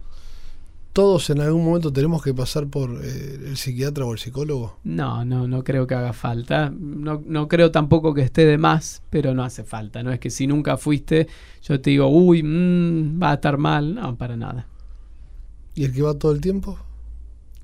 ¿Todos 0.93 1.29
en 1.29 1.39
algún 1.39 1.63
momento 1.63 1.93
tenemos 1.93 2.21
que 2.21 2.33
pasar 2.33 2.67
por 2.67 2.91
eh, 3.01 3.39
el 3.47 3.55
psiquiatra 3.55 4.05
o 4.05 4.11
el 4.11 4.19
psicólogo? 4.19 4.77
No, 4.83 5.23
no, 5.23 5.47
no 5.47 5.63
creo 5.63 5.87
que 5.87 5.95
haga 5.95 6.11
falta. 6.11 6.69
No, 6.69 7.21
no 7.25 7.47
creo 7.47 7.71
tampoco 7.71 8.13
que 8.13 8.21
esté 8.21 8.45
de 8.45 8.57
más, 8.57 9.01
pero 9.09 9.33
no 9.33 9.43
hace 9.43 9.63
falta. 9.63 10.03
No 10.03 10.11
es 10.11 10.19
que 10.19 10.29
si 10.29 10.47
nunca 10.47 10.75
fuiste, 10.75 11.27
yo 11.63 11.79
te 11.79 11.91
digo, 11.91 12.07
uy, 12.07 12.43
mm, 12.43 13.21
va 13.21 13.31
a 13.31 13.33
estar 13.35 13.57
mal. 13.57 13.95
No, 13.95 14.17
para 14.17 14.35
nada. 14.35 14.67
¿Y 15.75 15.85
el 15.85 15.93
que 15.93 16.01
va 16.01 16.13
todo 16.13 16.33
el 16.33 16.41
tiempo? 16.41 16.77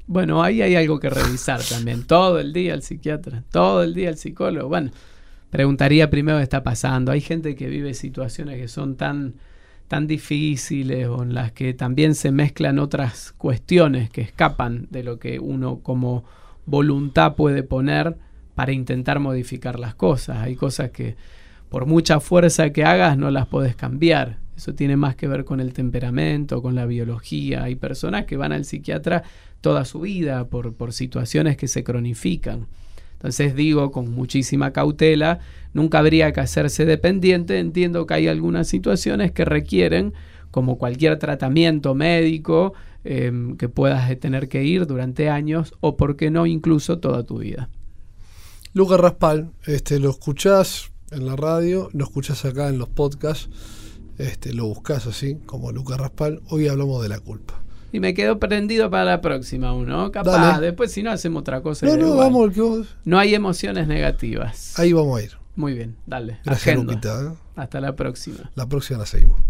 Bueno, 0.07 0.41
ahí 0.41 0.61
hay 0.61 0.75
algo 0.75 0.99
que 0.99 1.09
revisar 1.09 1.61
también. 1.61 2.03
Todo 2.07 2.39
el 2.39 2.53
día 2.53 2.73
el 2.73 2.81
psiquiatra, 2.81 3.43
todo 3.51 3.83
el 3.83 3.93
día 3.93 4.07
el 4.07 4.17
psicólogo. 4.17 4.69
Bueno, 4.69 4.91
preguntaría 5.49 6.09
primero 6.09 6.37
qué 6.37 6.43
está 6.43 6.63
pasando. 6.63 7.11
Hay 7.11 7.19
gente 7.19 7.55
que 7.55 7.67
vive 7.67 7.93
situaciones 7.93 8.57
que 8.57 8.69
son 8.69 8.95
tan, 8.95 9.35
tan 9.87 10.07
difíciles 10.07 11.07
o 11.07 11.23
en 11.23 11.33
las 11.33 11.51
que 11.51 11.73
también 11.73 12.15
se 12.15 12.31
mezclan 12.31 12.79
otras 12.79 13.33
cuestiones 13.37 14.09
que 14.09 14.21
escapan 14.21 14.87
de 14.89 15.03
lo 15.03 15.19
que 15.19 15.39
uno 15.39 15.79
como 15.79 16.23
voluntad 16.65 17.35
puede 17.35 17.63
poner 17.63 18.17
para 18.55 18.71
intentar 18.71 19.19
modificar 19.19 19.79
las 19.79 19.95
cosas. 19.95 20.37
Hay 20.37 20.55
cosas 20.55 20.91
que 20.91 21.15
por 21.69 21.85
mucha 21.85 22.19
fuerza 22.19 22.71
que 22.71 22.83
hagas 22.83 23.17
no 23.17 23.31
las 23.31 23.47
podés 23.47 23.75
cambiar. 23.75 24.39
Eso 24.55 24.73
tiene 24.73 24.97
más 24.97 25.15
que 25.15 25.27
ver 25.27 25.45
con 25.45 25.59
el 25.59 25.73
temperamento, 25.73 26.61
con 26.61 26.73
la 26.75 26.85
biología. 26.85 27.63
Hay 27.63 27.75
personas 27.75 28.25
que 28.25 28.37
van 28.37 28.51
al 28.51 28.65
psiquiatra 28.65 29.23
toda 29.61 29.85
su 29.85 30.01
vida 30.01 30.47
por, 30.47 30.73
por 30.73 30.93
situaciones 30.93 31.57
que 31.57 31.67
se 31.67 31.83
cronifican. 31.83 32.67
Entonces 33.17 33.55
digo 33.55 33.91
con 33.91 34.11
muchísima 34.11 34.71
cautela, 34.71 35.39
nunca 35.73 35.99
habría 35.99 36.31
que 36.33 36.39
hacerse 36.39 36.85
dependiente. 36.85 37.59
Entiendo 37.59 38.05
que 38.05 38.13
hay 38.13 38.27
algunas 38.27 38.67
situaciones 38.67 39.31
que 39.31 39.43
requieren, 39.43 40.13
como 40.51 40.77
cualquier 40.77 41.17
tratamiento 41.17 41.95
médico, 41.95 42.73
eh, 43.03 43.31
que 43.57 43.69
puedas 43.69 44.17
tener 44.19 44.49
que 44.49 44.63
ir 44.63 44.85
durante 44.85 45.29
años 45.29 45.73
o, 45.79 45.97
por 45.97 46.15
qué 46.15 46.29
no, 46.29 46.45
incluso 46.45 46.99
toda 46.99 47.23
tu 47.23 47.39
vida. 47.39 47.69
Lucas 48.73 48.99
Raspal, 48.99 49.51
este, 49.65 49.99
lo 49.99 50.11
escuchás 50.11 50.91
en 51.11 51.25
la 51.25 51.35
radio, 51.35 51.89
lo 51.93 52.03
escuchás 52.05 52.45
acá 52.45 52.69
en 52.69 52.77
los 52.77 52.89
podcasts, 52.89 53.49
este, 54.17 54.53
lo 54.53 54.65
buscás 54.65 55.07
así, 55.07 55.37
como 55.45 55.71
Lucas 55.71 55.99
Raspal. 55.99 56.41
Hoy 56.49 56.67
hablamos 56.67 57.01
de 57.01 57.09
la 57.09 57.19
culpa. 57.19 57.63
Y 57.91 57.99
me 57.99 58.13
quedo 58.13 58.39
prendido 58.39 58.89
para 58.89 59.05
la 59.05 59.21
próxima, 59.21 59.73
uno. 59.73 60.11
Capaz, 60.11 60.31
Dale. 60.53 60.65
después 60.67 60.91
si 60.91 61.03
no 61.03 61.11
hacemos 61.11 61.41
otra 61.41 61.61
cosa. 61.61 61.85
No, 61.85 61.97
no, 61.97 62.15
vamos 62.15 62.53
que 62.53 62.61
vos. 62.61 62.95
No 63.05 63.17
hay 63.17 63.33
emociones 63.33 63.87
negativas. 63.87 64.77
Ahí 64.77 64.93
vamos 64.93 65.19
a 65.19 65.23
ir. 65.23 65.31
Muy 65.55 65.73
bien, 65.73 65.95
dale. 66.05 66.39
Gracias, 66.45 66.67
agenda. 66.67 66.93
Luquita. 66.93 67.21
¿eh? 67.21 67.33
Hasta 67.55 67.81
la 67.81 67.95
próxima. 67.95 68.51
La 68.55 68.67
próxima 68.67 68.99
la 68.99 69.05
seguimos. 69.05 69.41